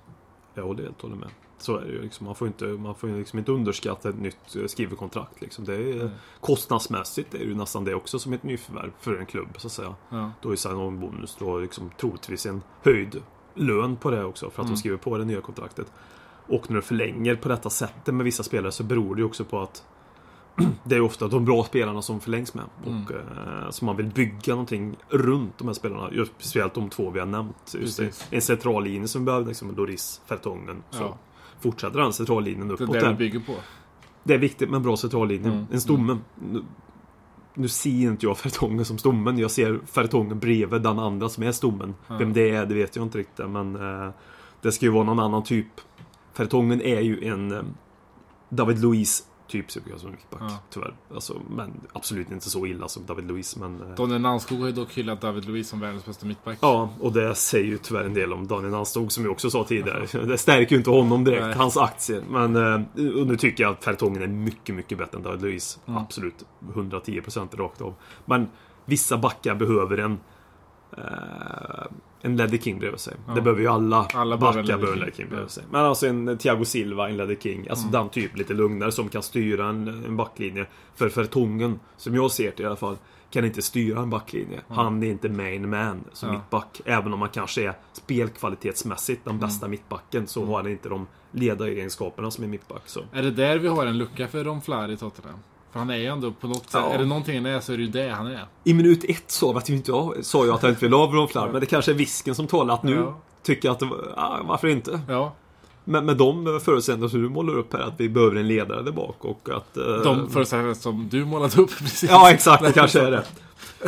[0.54, 1.28] Jag helt håller med.
[1.58, 2.02] Så är det ju.
[2.02, 2.26] Liksom.
[2.26, 5.40] Man får inte, man får liksom inte underskatta ett nytt eh, skrivet kontrakt.
[5.40, 5.64] Liksom.
[5.64, 9.48] Det är, Kostnadsmässigt är det ju nästan det också som ett nyförvärv för en klubb.
[9.56, 9.94] Så att säga.
[10.08, 10.30] Ja.
[10.42, 13.22] Då är sign-on bonus då liksom troligtvis en höjd
[13.54, 14.74] lön på det också för att Mm.
[14.74, 15.92] de skriver på det nya kontraktet.
[16.46, 19.44] Och när du förlänger på detta sättet med vissa spelare så beror det ju också
[19.44, 19.84] på att
[20.84, 22.64] det är ofta de bra spelarna som förlängs med.
[22.86, 23.04] Mm.
[23.04, 26.08] Och eh, så man vill bygga någonting runt de här spelarna.
[26.12, 27.74] Just speciellt de två vi har nämnt.
[27.80, 30.82] Just det, en central linje som behöver liksom Doris, Fertongen.
[30.90, 31.16] Så Ja.
[31.60, 33.54] fortsätter den centrallinjen Det är uppåt det vi bygger på.
[34.24, 35.50] Det är viktigt med en bra centrallinje.
[35.50, 35.66] Mm.
[35.72, 36.18] En stomme.
[36.34, 36.62] Nu,
[37.54, 39.38] nu ser inte jag Fertongen som stommen.
[39.38, 41.94] Jag ser Fertongen bredvid den andra som är stommen.
[42.18, 43.50] Vem det är, det vet jag inte riktigt.
[43.50, 44.10] Men eh,
[44.60, 45.66] det ska ju vara någon annan typ.
[46.32, 47.62] Fertongen är ju en eh,
[48.48, 50.40] David Luiz typ tycker jag som mittback.
[50.40, 50.58] Ja.
[50.70, 50.94] Tyvärr.
[51.14, 53.56] Alltså, men absolut inte så illa som David Luiz.
[53.56, 56.58] Men, eh, Daniel Nanskog har ju dock hyllat David Luiz som världens bästa mittback.
[56.60, 59.64] Ja, och det säger ju tyvärr en del om Daniel Nanstog som jag också sa
[59.64, 60.26] tidigare.
[60.26, 61.54] Det stärker ju inte honom direkt, Nej.
[61.54, 62.22] hans aktier.
[62.30, 65.80] Men eh, och nu tycker jag att Fertongen är mycket, mycket bättre än David Luiz.
[65.86, 66.44] Absolut.
[66.60, 67.94] 110% rakt av.
[68.24, 68.48] Men
[68.84, 70.20] vissa backar behöver en
[70.96, 71.84] eh,
[72.22, 73.14] en Leddy King bredvid sig.
[73.34, 74.98] Det behöver ju alla, Alla backar behöver en.
[74.98, 75.64] Leddy King bredvid sig.
[75.70, 77.66] Men alltså en Thiago Silva, en Leddy King.
[77.70, 80.66] Alltså den typ lite lugnare som kan styra en, en backlinje.
[80.94, 82.96] För Fertongen, som jag ser det i alla fall,
[83.30, 84.60] kan inte styra en backlinje.
[84.68, 86.34] Han är inte main man som Ja.
[86.34, 86.80] mittback.
[86.84, 92.30] Även om han kanske är spelkvalitetsmässigt den bästa mittbacken så har han inte de ledaregenskaperna
[92.30, 92.82] som är mittback.
[92.86, 93.00] Så.
[93.12, 95.38] Är det där vi har en lucka för Ron Flair i Tottenham?
[95.72, 96.92] För han är ju ändå på något sätt, Ja.
[96.92, 98.46] är det någonting han är så är det ju det han är.
[98.64, 101.28] I minut ett sa, vet inte jag, sa jag att jag inte vill ha Ron
[101.28, 103.18] Flair, men det kanske är visken som talar att nu Ja.
[103.42, 105.00] tycker jag att det ja, varför inte?
[105.08, 105.32] Ja,
[105.84, 108.92] Men med de förutsättningar som du målar upp här, att vi behöver en ledare där
[108.92, 109.76] bak och att...
[109.76, 112.10] eh, de förutsättningar som du målat upp precis.
[112.10, 112.62] Ja, exakt.
[112.64, 113.24] Det kanske är det.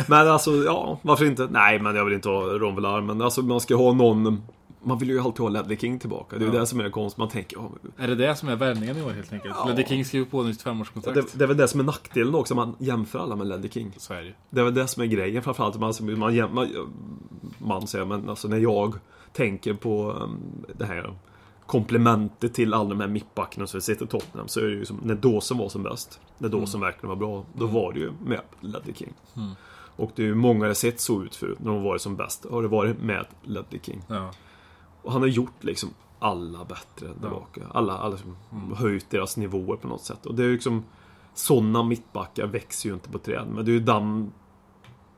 [0.07, 1.47] Men alltså, ja, varför inte?
[1.51, 4.43] Nej, men jag vill inte ha Ron Villar, men alltså man ska ha någon...
[4.85, 6.37] Man vill ju alltid ha Ledley King tillbaka.
[6.37, 6.59] Det är Ja.
[6.59, 7.17] det som är det konst.
[7.17, 9.55] Man tänker, ja, Är det det som är värvningen i år helt enkelt?
[9.57, 9.65] Ja.
[9.67, 11.15] Leddy King skriver på nytt femårskontrakt.
[11.31, 13.91] det, det är väl det som är nackdelen också, man jämför alla med Ledley King.
[13.97, 14.33] Så är det.
[14.49, 15.79] Det är väl det som är grejen framförallt.
[15.79, 16.67] Man, man, man,
[17.57, 18.93] man säger, men alltså när jag
[19.33, 20.39] tänker på um,
[20.77, 21.13] det här
[21.65, 24.99] komplementet till alla de här mittbackarna som sitter i Tottenham så är det ju som
[25.03, 26.19] när Dawson var som bäst.
[26.37, 27.45] När Dawson verkligen var bra.
[27.53, 29.13] Då var det ju med Ledley King.
[29.97, 32.45] Och det är ju många det sett så ut förut när de varit som bäst.
[32.51, 34.01] Har det varit med Ledley King.
[34.07, 34.31] Ja.
[35.05, 35.89] Och han har gjort liksom
[36.19, 37.61] alla bättre tillbaka.
[37.73, 38.35] Alla, alla liksom
[38.75, 40.25] höjt deras nivåer på något sätt.
[40.25, 40.83] Och det är ju liksom
[41.35, 43.47] Sådana mittbackar växer ju inte på träd.
[43.47, 44.31] Men det är ju den...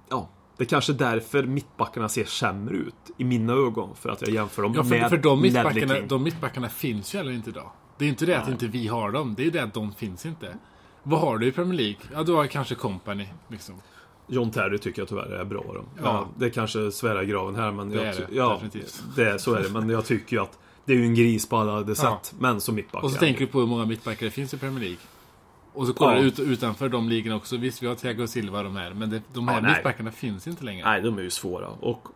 [0.10, 2.96] Ja, det är kanske därför mittbackarna ser sämre ut.
[3.18, 3.96] I mina ögon.
[3.96, 7.18] För att jag jämför dem Ja, för, med för de, mittbackarna, de mittbackarna finns ju
[7.18, 7.72] heller inte idag.
[7.98, 10.26] Det är inte det att inte vi har dem, det är det att de finns
[10.26, 10.58] inte.
[11.04, 12.00] Vad har du i Premier League?
[12.14, 13.28] Ja, du har kanske Company.
[13.48, 13.76] Liksom.
[14.28, 15.74] John Terry tycker jag tyvärr är bra då.
[15.96, 16.02] Ja.
[16.04, 16.28] Ja.
[16.38, 17.90] det kanske svära i graven här men...
[17.90, 19.04] Det jag, är det, ja, definitivt.
[19.16, 19.70] Det så är det.
[19.70, 22.20] Men jag tycker ju att det är ju en gris på alla det Ja.
[22.24, 22.36] sätt.
[22.40, 23.04] Men som mittback.
[23.04, 24.98] Och så tänker du på hur många mittbackar det finns i Premier League.
[25.74, 26.22] Och så kollar Ja.
[26.22, 27.58] ut, utanför de ligorna också.
[27.58, 28.94] Visst, vi har Thiago Silva de här.
[28.94, 30.86] Men det, de här Ja, mittbackarna finns inte längre.
[30.90, 31.68] Nej, de är ju svåra.
[31.68, 32.08] Och,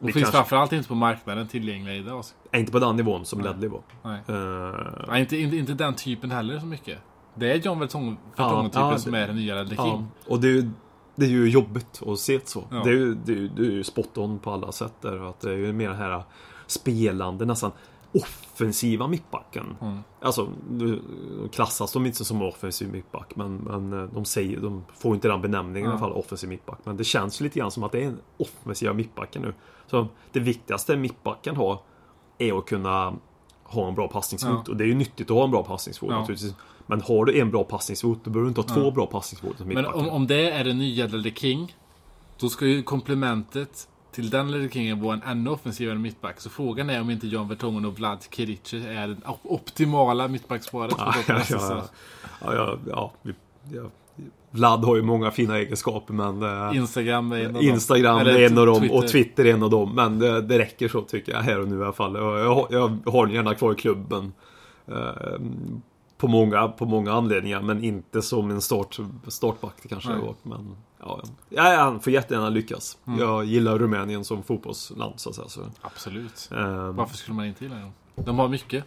[0.00, 2.24] vi finns kanske, framförallt inte på marknaden tillgängliga idag.
[2.54, 3.80] inte på den nivån som Ledley var.
[4.02, 4.20] Nej.
[4.28, 6.98] Eh, Nej, inte, inte, inte den typen heller så mycket.
[7.34, 10.06] Det är John Vertonghen Ja, typen ja, som det- är den nya Ledley King.
[10.26, 10.70] och det är, ju,
[11.18, 12.64] det är ju jobbigt att se det så.
[12.70, 12.82] Ja.
[12.84, 15.28] Det, är ju, det, är ju, det är ju spot on på alla sätt där.
[15.28, 16.22] Att det är ju mer den här
[16.66, 17.72] spelande, nästan
[18.12, 19.76] offensiva mittbacken.
[19.80, 19.98] Mm.
[20.20, 20.48] Alltså,
[21.52, 25.42] klassas de inte som offensiv mittback, men, men eh, de, säger, de får inte den
[25.42, 26.78] benämningen i alla fall, offensiv mittback.
[26.84, 29.54] Men det känns ju lite grann som att det är en offensiva mittbacken nu.
[29.86, 31.80] Så det viktigaste mittbacken har
[32.38, 33.14] är att kunna
[33.64, 34.62] ha en bra passningsfot.
[34.66, 34.70] Ja.
[34.70, 36.20] Och det är ju nyttigt att ha en bra passningsfot Ja.
[36.20, 36.54] naturligtvis.
[36.88, 39.68] Men har du en bra passningsfot, då behöver du inte ha två bra passningsfot som
[39.68, 41.76] Men om, om det är den nya Ledley King.
[42.40, 46.40] Då ska ju komplementet till den Ledley Kingen vara en ännu offensivare mittback.
[46.40, 50.94] Så frågan är om inte John Vertonghen och Vlad Kiric är det op- optimala mittbacksparet
[50.94, 51.84] för Ja, Tottenham ja,
[52.40, 53.32] ja, ja, ja,
[53.72, 53.82] ja.
[54.50, 57.62] Vlad har ju många fina egenskaper men eh, Instagram är en av dem.
[57.62, 58.96] Instagram Eller är en av dem Twitter.
[58.96, 59.94] och Twitter är en av dem.
[59.94, 62.14] Men det, det räcker så tycker jag här och nu i alla fall.
[62.14, 62.38] Jag,
[62.70, 64.32] jag, jag har den gärna kvar i klubben.
[66.18, 68.98] På, många, på många anledningar men inte som en start,
[69.28, 70.34] startback kanske Nej.
[70.42, 72.98] Men ja, ja, han får jättegärna lyckas.
[73.06, 73.18] Mm.
[73.18, 75.48] Jag gillar Rumänien som fotbollsland så att säga.
[75.48, 76.48] Så, Absolut.
[76.52, 77.92] eh, Varför skulle man inte gilla dem?
[78.14, 78.84] De har mycket.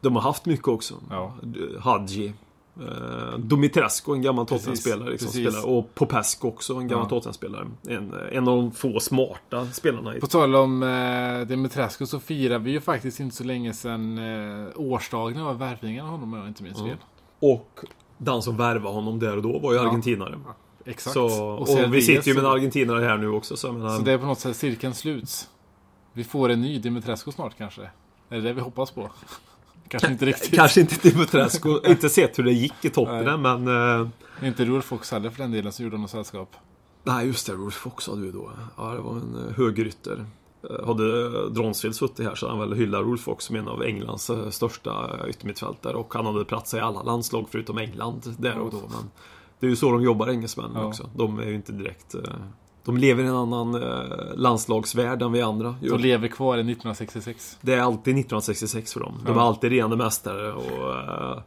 [0.00, 0.94] de har haft mycket också.
[1.10, 1.34] Ja.
[1.80, 2.32] Hadji.
[2.80, 5.10] Eh, Dumitrescu, en gammal Tottenham-spelare.
[5.10, 5.66] Liksom, spelar.
[5.68, 7.08] Och Popescu också, en gammal Ja.
[7.08, 7.66] Tottenham-spelare.
[7.88, 10.14] En, en av de få smarta spelarna.
[10.20, 14.68] På tal om eh, Dimitrescu så firar vi ju faktiskt inte så länge sedan eh,
[14.76, 16.96] årsdagen av värvningen av honom om jag inte minns fel.
[17.40, 17.80] och
[18.18, 19.86] den som värvade honom där och då var ju Ja.
[19.88, 20.38] argentinare.
[20.84, 21.14] Exakt.
[21.14, 23.56] Så, och, sen vi sitter ju med en argentinare här nu också.
[23.56, 25.48] Så, menar, Så det är på något sätt cirkeln sluts.
[26.12, 27.82] Vi får en ny Dimitrescu snart kanske.
[28.28, 29.10] Är det det vi hoppas på?
[29.88, 30.54] Kanske inte riktigt.
[30.54, 31.80] Kanske inte Dimitrescu.
[31.86, 34.00] inte sett hur det gick i Tottenham, men...
[34.00, 34.08] Eh,
[34.48, 36.56] Inte Rolf Fox heller för den delen som gjorde honom sällskap.
[37.04, 37.52] nej, just det.
[37.52, 38.50] Rolf Fox hade vi då.
[38.76, 40.24] Ja, det var en eh, högerytter.
[40.70, 43.82] Eh, Hade Dronsfield suttit här så hade han väl hyllat Rolf Fox som en av
[43.82, 45.96] Englands största yttermittfältare.
[45.96, 48.76] Och han hade plats i alla landslag förutom England där och då.
[48.80, 49.10] Men
[49.60, 50.84] det är ju så de jobbar, engelsmännen Ja.
[50.84, 51.10] också.
[51.16, 52.14] De är ju inte direkt...
[52.84, 54.00] De lever i en annan eh,
[54.36, 55.74] landslagsvärld än vi andra.
[55.80, 57.58] De lever kvar i 1966.
[57.60, 59.14] Det är alltid 1966 för dem.
[59.26, 59.40] De Ja.
[59.42, 60.92] är alltid regerande mästare och...
[60.94, 61.38] eh,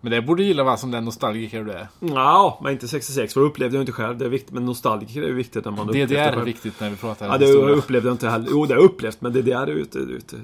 [0.00, 1.88] Men det borde du gilla va, som den nostalgiker du är.
[2.00, 4.18] Ja, men inte 66 för det upplevde jag inte själv.
[4.18, 6.44] Det är viktigt, men nostalgiker är ju viktigt när man upplevt det DDR är själv.
[6.44, 7.74] viktigt när vi pratar Ja, det historia.
[7.76, 8.48] upplevde jag inte heller.
[8.50, 10.36] Jo, det har jag upplevt, men DDR är ute, ute.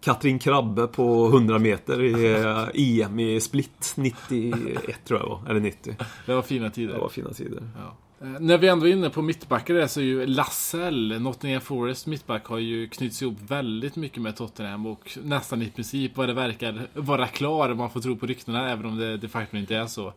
[0.00, 5.40] Katrin Krabbe på 100 meter i eh, EM i Split 91 tror jag var.
[5.50, 5.96] Eller 90.
[6.26, 6.94] Det var fina tider.
[6.94, 7.62] Det var fina tider.
[7.76, 7.96] Ja.
[8.24, 12.06] Eh, när vi ändå är inne på mittbackar där så är ju Lassell, Nottingham Forest
[12.06, 16.34] mittback, har ju knutits ihop väldigt mycket med Tottenham och nästan i princip vad det
[16.34, 19.76] verkar vara klar om man får tro på ryktena, även om det de facto inte
[19.76, 20.12] är så.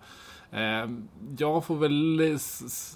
[0.51, 0.89] Eh,
[1.38, 2.39] jag får väl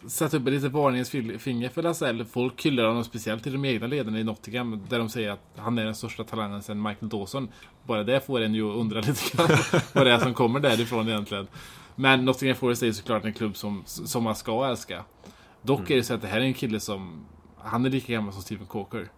[0.09, 1.09] sätta upp ett litet varningens
[1.43, 2.26] finger för Lassell.
[2.26, 5.78] Folk hyllar honom speciellt i de egna leden i Nottingham där de säger att han
[5.78, 7.47] är den största talangen sedan Michael Dawson.
[7.84, 9.49] Bara det får en ju att undra lite grann
[9.93, 11.47] vad det är som kommer därifrån egentligen.
[11.95, 15.03] Men Nottingham Forest är ju såklart en klubb som, som man ska älska.
[15.61, 17.25] Dock är det så att det här är en kille som
[17.57, 19.11] Han är lika gammal som Stephen Coker.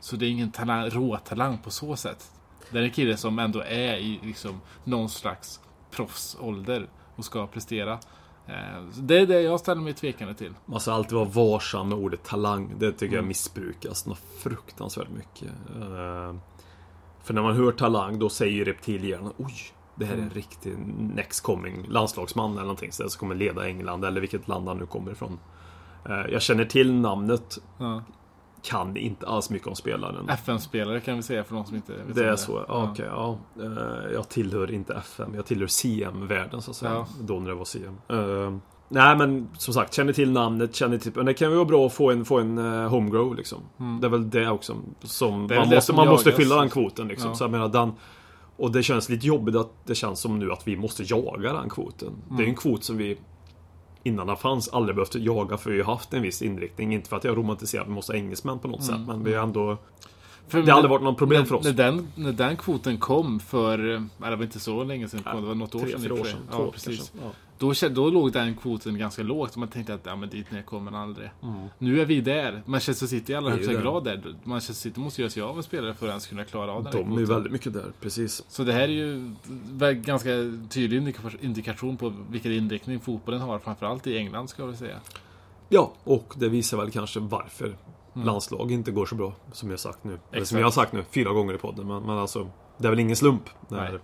[0.00, 2.30] Så det är ingen talang, råtalang på så sätt.
[2.70, 7.92] Det är en kille som ändå är i liksom någon slags proffsålder och ska prestera.
[8.46, 10.54] Eh, Det är det jag ställer mig tvekande till.
[10.66, 12.74] Man ska alltid vara varsam med ordet talang.
[12.78, 15.48] Det tycker jag missbrukas något fruktansvärt mycket.
[15.76, 16.34] Eh,
[17.22, 19.54] För när man hör talang, då säger reptilhjärnan Oj,
[19.96, 24.04] det här är en riktig next coming landslagsman eller någonting så som kommer leda England
[24.04, 25.38] eller vilket land han nu kommer ifrån.
[26.08, 28.02] Eh, Jag känner till namnet, Ja.
[28.62, 30.28] kan inte alls mycket om spelaren.
[30.28, 32.64] FN-spelare kan vi säga för de som inte vet Det är så?
[32.68, 33.38] Ja, Okej, ja.
[33.62, 36.92] Eh, Jag tillhör inte FM, jag tillhör CM-världen så att säga.
[36.92, 37.06] Ja.
[37.20, 37.98] Då när det var CM.
[38.08, 38.56] Eh,
[38.88, 41.12] Nej men som sagt, känner till namnet, känner till...
[41.14, 43.58] Men det kan ju vara bra att få en, få en homegrow liksom.
[44.00, 45.34] Det är väl det också som...
[45.34, 45.46] Mm.
[45.48, 47.28] Det man det måste, man måste fylla den kvoten liksom.
[47.30, 47.34] Ja.
[47.36, 47.92] Så jag menar den...
[48.56, 51.68] Och det känns lite jobbigt att det känns som nu att vi måste jaga den
[51.70, 52.12] kvoten.
[52.28, 52.48] Det är Mm.
[52.50, 53.16] en kvot som vi
[54.02, 56.94] innan den fanns aldrig behövt jaga för vi har haft en viss inriktning.
[56.94, 58.98] Inte för att jag romantiserar att vi måste ha engelsmän på något Mm.
[58.98, 59.76] sätt men vi har ändå...
[60.48, 61.64] För Det har aldrig varit något problem när, för oss.
[61.64, 65.22] När den, när den kvoten kom för, eh, ja, det var inte så länge sedan,
[65.36, 66.00] det var något år Tre, sedan.
[66.00, 66.38] i fyra år sedan.
[66.50, 67.12] Ja, Två precis.
[67.22, 67.30] Ja.
[67.58, 70.62] Då, då låg den kvoten ganska lågt och man tänkte att ja, men dit ner
[70.62, 71.30] kommer man aldrig.
[71.42, 71.66] Mm.
[71.78, 72.62] Nu är vi där.
[72.66, 73.82] Manchester City i allra är högsta där.
[73.82, 74.34] grad där.
[74.44, 76.92] Manchester City måste göra sig av med spelare för att ens kunna klara av den
[76.92, 77.26] De är kvoten.
[77.26, 78.42] väldigt mycket där, precis.
[78.48, 79.34] Så det här är ju
[79.94, 80.30] ganska
[80.70, 84.96] tydlig indika- indikation på vilken inriktning fotbollen har, framförallt i England ska jag säga.
[85.68, 87.76] Ja, och det visar väl kanske varför
[88.14, 90.10] landslag inte går så bra, som jag sagt nu.
[90.10, 90.42] Eller som Mm.
[90.42, 90.58] Exakt.
[90.60, 91.86] jag har sagt nu, fyra gånger i podden.
[91.86, 93.42] Men, men alltså, det är väl ingen slump.
[93.68, 94.00] När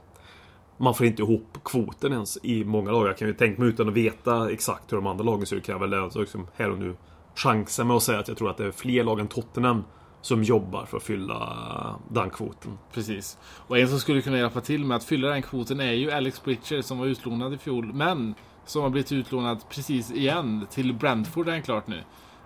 [0.82, 3.08] man får inte ihop kvoten ens i många lag.
[3.08, 5.64] Jag kan ju tänka mig utan att veta exakt hur de andra lagen ser ut,
[5.64, 6.96] kan jag väl alltså liksom här och nu
[7.34, 9.84] chansa med att säga att jag tror att det är fler lag än Tottenham
[10.20, 12.78] som jobbar för att fylla den kvoten.
[12.92, 13.38] Precis.
[13.66, 16.44] Och en som skulle kunna hjälpa till med att fylla den kvoten är ju Alex
[16.44, 18.34] Britcher som var utlånad i fjol, men
[18.66, 22.00] som har blivit utlånad precis igen till Brentford är han klart nu.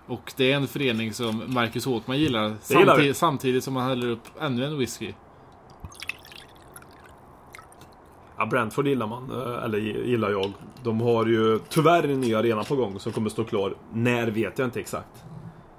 [0.06, 3.14] Och det är en förening som Marcus Håkman gillar, gillar samtidigt, vi.
[3.14, 5.12] samtidigt som han häller upp ännu en whisky.
[8.38, 10.52] Ja, Brentford gillar man, eh, eller gillar jag.
[10.82, 13.74] De har ju tyvärr en ny arena på gång som kommer stå klar.
[13.92, 15.24] När vet jag inte exakt.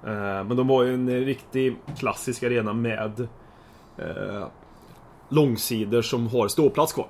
[0.04, 3.28] Eh, Men de har ju en riktig klassisk arena med
[3.96, 4.46] eh,
[5.28, 7.06] långsidor som har ståplats kvar.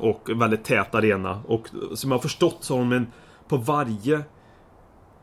[0.00, 1.40] Och en väldigt tät arena.
[1.46, 3.06] Och som jag har förstått så har de en
[3.48, 4.22] på varje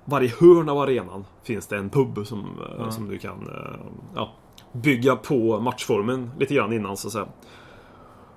[0.05, 3.49] varje hörn av arenan finns det en pub som, eh, som du kan
[4.15, 4.31] ja,
[4.71, 7.27] bygga på matchformen lite grann innan så att säga.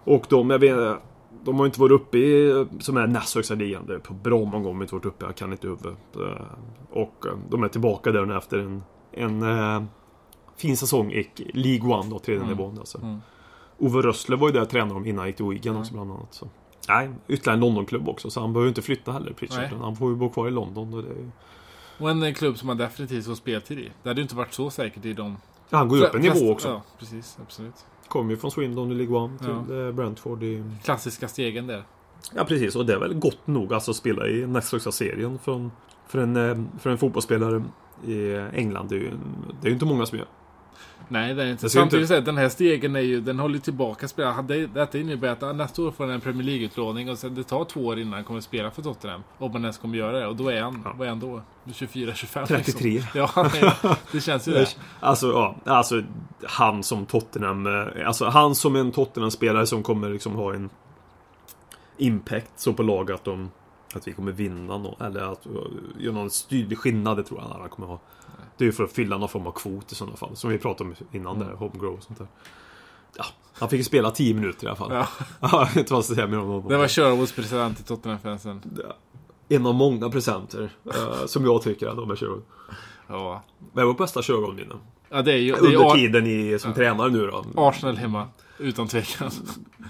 [0.05, 0.99] Och de, jag vet,
[1.45, 4.45] de har inte varit uppe i, som är näst högsta ligan, det är på bra
[4.45, 5.99] många gånger inte varit uppe, jag kan inte huvudet.
[6.17, 6.47] Eh,
[6.91, 8.83] Och eh, de är tillbaka där efter en,
[9.13, 9.83] en eh,
[10.57, 12.79] fin säsong i League One då, tredje nivån.
[12.79, 12.99] Alltså.
[12.99, 13.19] Mm.
[13.79, 16.13] Ove Rössler var ju där och tränade dem innan han gick till Wigan också bland
[16.13, 16.35] annat.
[16.35, 16.49] Så.
[16.89, 19.73] Nej, ytterligare en Londonklubb också, så han behöver ju inte flytta heller, Pritchard.
[19.81, 20.95] Han får ju bo kvar i London.
[20.95, 21.31] Och det är...
[21.99, 23.91] Och en klubb som man definitivt får speltid i.
[24.03, 25.37] Det hade ju inte varit så säkert i de...
[25.71, 26.69] Ja, han går ju upp en nivå också.
[26.69, 27.39] Ja, precis.
[27.43, 27.87] Absolut.
[28.09, 29.87] Kommer ju från Swindon i League One till Ja.
[29.87, 30.65] eh, Brentford i...
[30.85, 31.85] Klassiska stegen där.
[32.35, 35.39] Ja precis, och det är väl gott nog alltså att spela i näst högsta serien
[35.39, 37.65] för, en, eh, för en fotbollsspelare
[38.07, 38.89] i England.
[38.89, 39.11] Det är ju,
[39.61, 40.27] det är ju inte många som gör.
[41.09, 41.69] Nej, det är inte.
[41.71, 44.43] Samtidigt inte- den här stegen är ju, den håller tillbaka spelare.
[44.43, 47.65] Det, detta innebär att nästa år får han en Premier League-utlåning och sen det tar
[47.65, 49.23] två år innan han kommer spela för Tottenham.
[49.39, 50.27] Om han ens kommer göra det.
[50.27, 51.43] Och då är han, vad är han då?
[51.73, 52.91] 24, 25 33.
[52.91, 53.11] Liksom.
[53.15, 53.51] Ja,
[54.13, 54.77] det känns ju det.
[55.01, 56.03] Alltså, ja, alltså
[56.45, 60.71] han som Tottenham, eh, alltså han som en Tottenham-spelare som kommer liksom ha en
[61.99, 63.51] impact så på lag att de
[63.95, 65.53] att vi kommer vinna nå- eller att uh,
[65.99, 68.01] göra någon tydlig skillnad, det tror jag han kommer ha.
[68.59, 70.59] Det är ju för att fylla någon form av kvot i sådana fall, som vi
[70.59, 72.29] pratade om innan där, homegrow och sånt där.
[73.17, 74.93] Ja, han fick ju spela 10 minuter i alla fall.
[74.93, 75.09] Ja.
[75.41, 76.69] Ja, jag vet inte vad jag ska säga mer om honom.
[76.69, 78.61] Det var Sherwoods present till Tottenham-fansen.
[79.49, 82.43] En av många presenter eh, som jag tycker att de är Sherwood.
[83.07, 83.43] Ja.
[83.77, 84.75] Är vårt bästa Sherwood-minne?
[85.09, 87.45] ja, det är ju det Under är Ar- tiden i, som tränare nu då?
[87.57, 88.29] Arsenal hemma.
[88.59, 89.31] Utan tvekan.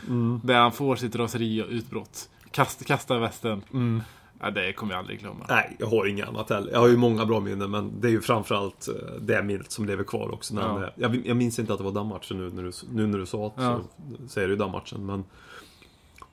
[0.08, 0.40] Mm.
[0.44, 2.28] Där han får sitt raseri och utbrott.
[2.50, 3.62] Kast, kastar västen.
[3.72, 4.02] Mm.
[4.40, 5.46] Ja, det kommer jag aldrig glömma.
[5.48, 6.72] Nej, jag har inga annat heller.
[6.72, 9.86] Jag har ju många bra minnen, men det är ju framförallt eh, det minnet som
[9.86, 10.54] lever kvar också.
[10.54, 10.90] När Ja.
[10.96, 13.26] jag, jag minns inte att det var den matchen nu när du, nu när du
[13.26, 13.80] sa att Ja.
[14.20, 15.24] så säger du den matchen, men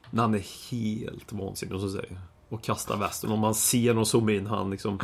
[0.10, 2.18] när han är helt vansinnig, som säger.
[2.49, 3.32] Och kastar västen.
[3.32, 4.99] Och man ser och zoomar in han liksom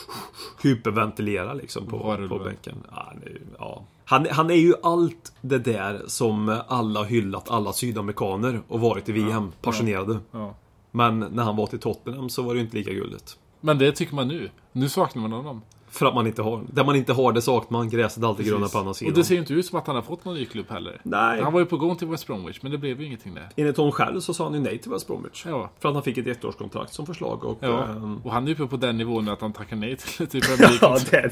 [0.62, 2.76] hyperventilerar liksom på, på bänken.
[2.90, 3.84] Ja, han, är, ju- ja.
[4.04, 9.12] Han, han är ju allt det där som alla hyllat alla sydamerikaner och varit i
[9.12, 10.18] VM, passionerade.
[10.30, 10.54] Ja.
[10.96, 13.36] Men när han var till Tottenham så var det inte lika gulligt.
[13.60, 14.50] Men det tycker man nu.
[14.72, 15.62] Nu saknar man honom.
[15.88, 16.64] För att man inte har.
[16.72, 17.88] Där man inte har det saknar man.
[17.88, 19.12] Gräset är alltid grönare på andra sidan.
[19.12, 21.00] Och det ser ju inte ut som att han har fått någon ny klubb heller.
[21.02, 21.42] Nej.
[21.42, 23.48] Han var ju på gång till West Bromwich, men det blev ju ingenting där.
[23.56, 25.46] Enligt honom själv så sa han ju nej till West Bromwich.
[25.46, 25.70] Ja.
[25.80, 27.58] För att han fick ett ettårskontrakt som förslag och...
[27.60, 27.84] Ja.
[27.84, 30.28] ehm, Och han är ju uppe på den nivån nu att han tackar nej till,
[30.48, 30.78] League.
[30.80, 31.30] ja, det,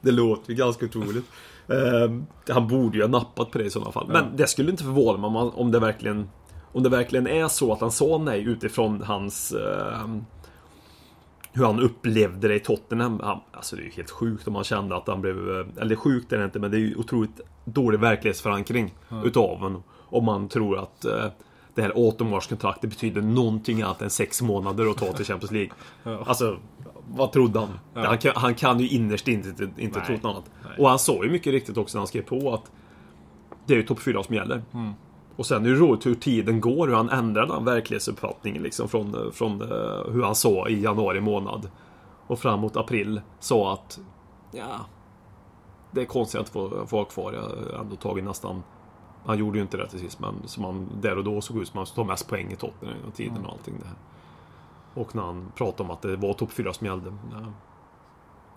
[0.00, 1.24] det låter ju ganska otroligt.
[1.68, 4.08] Ehm, han borde ju ha nappat på det i sådana fall.
[4.08, 6.28] Men det skulle inte förvåna mig om det verkligen...
[6.76, 9.52] Om det verkligen är så att han sa nej utifrån hans...
[9.52, 10.24] ehm,
[11.52, 13.20] hur han upplevde det i Tottenham.
[13.22, 15.36] Han, alltså det är ju helt sjukt om han kände att han blev...
[15.60, 19.82] eh, Eller sjukt är det inte, men det är ju otroligt dålig verklighetsförankring utav honom.
[19.90, 21.24] Om man tror att eh,
[21.74, 25.70] det här 18-årskontraktet betyder någonting annat än sex månader att ta till Champions League.
[26.26, 26.58] Alltså,
[27.08, 27.68] vad trodde han?
[27.94, 30.50] Han, kan, han kan ju innerst inte, inte, trott något annat.
[30.64, 30.72] Nej.
[30.78, 32.70] Och han sa ju mycket riktigt också när han skrev på att
[33.66, 34.62] det är ju topp 4 som gäller.
[34.74, 34.92] Mm.
[35.36, 39.32] Och sen är det roligt hur tiden går, hur han ändrar den verklighetsuppfattningen liksom från,
[39.32, 41.70] från eh, hur han sa i januari månad.
[42.26, 43.98] Och framåt april sa att
[44.52, 44.86] ja,
[45.90, 47.32] det är konstigt att få, få vara kvar.
[47.32, 48.62] Jag har ändå tagit nästan
[49.26, 51.68] han gjorde ju inte det till sist, men som han där och då såg ut
[51.68, 53.96] som han skulle ta mest poäng i Tottenham och tiden och allting det här.
[54.94, 57.12] Och när han pratade om att det var topp 4 som gällde.
[57.32, 57.38] Ja.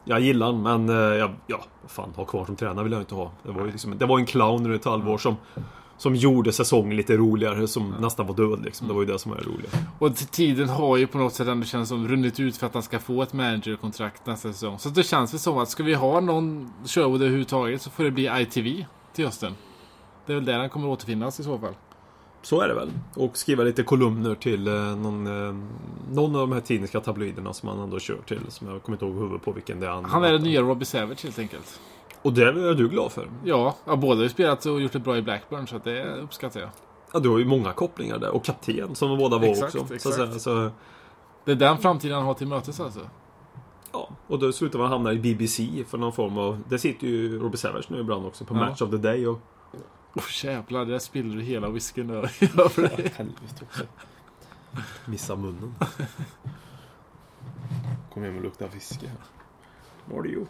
[0.04, 3.16] Jag gillar han, men eh, ja, vad fan, ha kvar som tränare vill jag inte
[3.16, 3.32] ha.
[3.44, 5.36] Det var ju liksom, det var en clown under ett halvår som
[6.00, 8.88] som gjorde säsongen lite roligare, som nästan var död liksom.
[8.88, 9.70] Det var ju det som var det roliga.
[10.00, 12.84] Och tiden har ju på något sätt ändå känns som runnit ut för att han
[12.84, 14.80] ska få ett managerkontrakt nästa säsong.
[14.80, 18.12] Så det känns väl som att ska vi ha någon Sherwood överhuvudtaget så får det
[18.12, 19.54] bli ITV till hösten.
[20.26, 21.74] Det är väl där han kommer återfinnas i så fall.
[22.42, 22.90] Så är det väl.
[23.16, 25.56] Och skriva lite kolumner till eh, någon, eh,
[26.12, 28.42] någon av de här tidniska tabloiderna som han ändå kör till.
[28.50, 30.02] Som jag kommer inte ihåg huvudet på vilken det är.
[30.02, 31.80] Han är den nya Robbie Savage helt enkelt.
[32.22, 33.30] Och det är du glad för.
[33.44, 36.16] Ja, ja båda har ju spelat och gjort det bra i Blackburn så att det
[36.16, 36.70] uppskattar jag.
[37.14, 38.30] Ja, du har ju många kopplingar där.
[38.30, 39.78] Och kapten som båda var Exakt, också.
[39.78, 40.16] Så, att exakt.
[40.16, 40.40] säga.
[40.40, 40.72] så,
[41.46, 43.00] Det är den framtiden han har till mötes alltså.
[43.92, 44.10] ja.
[44.28, 46.62] Och då slutar man hamna i BBC för någon form av...
[46.70, 48.60] Där sitter ju Robbie Savage nu ibland också på Ja.
[48.60, 49.28] Match of the Day.
[49.28, 49.40] Och,
[50.14, 52.10] Åh jävlar, där spiller du hela whiskyn
[52.58, 53.14] över dig.
[55.06, 55.76] Missa munnen.
[58.14, 59.12] Kom hem och lukta fiske.
[60.06, 60.50] Vad har du gjort?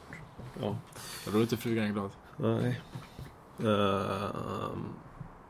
[0.62, 0.76] Ja.
[1.32, 2.10] Då är inte frugan glad.
[2.38, 2.82] Nej.
[3.60, 4.84] Ehm,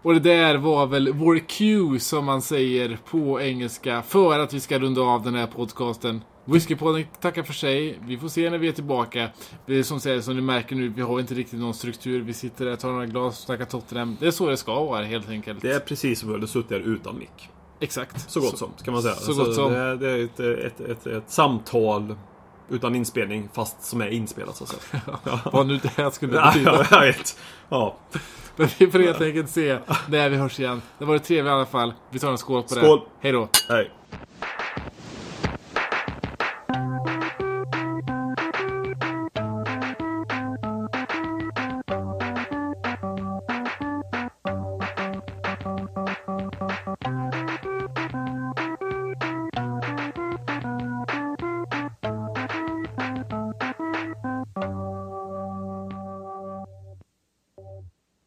[0.01, 4.59] Och det där var väl vår cue som man säger på engelska för att vi
[4.59, 6.21] ska runda av den här podcasten.
[6.45, 7.99] Whiskypodden tackar för sig.
[8.05, 9.29] Vi får se när vi är tillbaka.
[9.65, 12.21] Det är som, säger, som ni märker nu, vi har inte riktigt någon struktur.
[12.21, 14.17] Vi sitter där, tar några glas, snackar Tottenham.
[14.19, 15.61] Det är så det ska vara helt enkelt.
[15.61, 17.49] det är precis som om vi hade suttit där utan mick.
[17.79, 18.31] Exakt.
[18.31, 19.15] Så gott som, kan man säga.
[19.15, 19.71] Så gott som.
[19.71, 22.15] Det är, det är ett, ett, ett, ett samtal
[22.69, 25.01] utan inspelning, fast som är inspelat så att säga.
[25.51, 26.85] Vad nu det skulle Ja, betyda.
[26.91, 27.37] jag vet.
[27.69, 27.97] Ja.
[28.55, 30.81] Men vi får helt enkelt se när vi hörs igen.
[30.97, 31.93] Det var det trevligt i alla fall.
[32.09, 32.81] Vi tar en skål på det.
[32.81, 33.01] Skål.
[33.19, 33.49] Hej då.
[33.69, 33.91] Hej.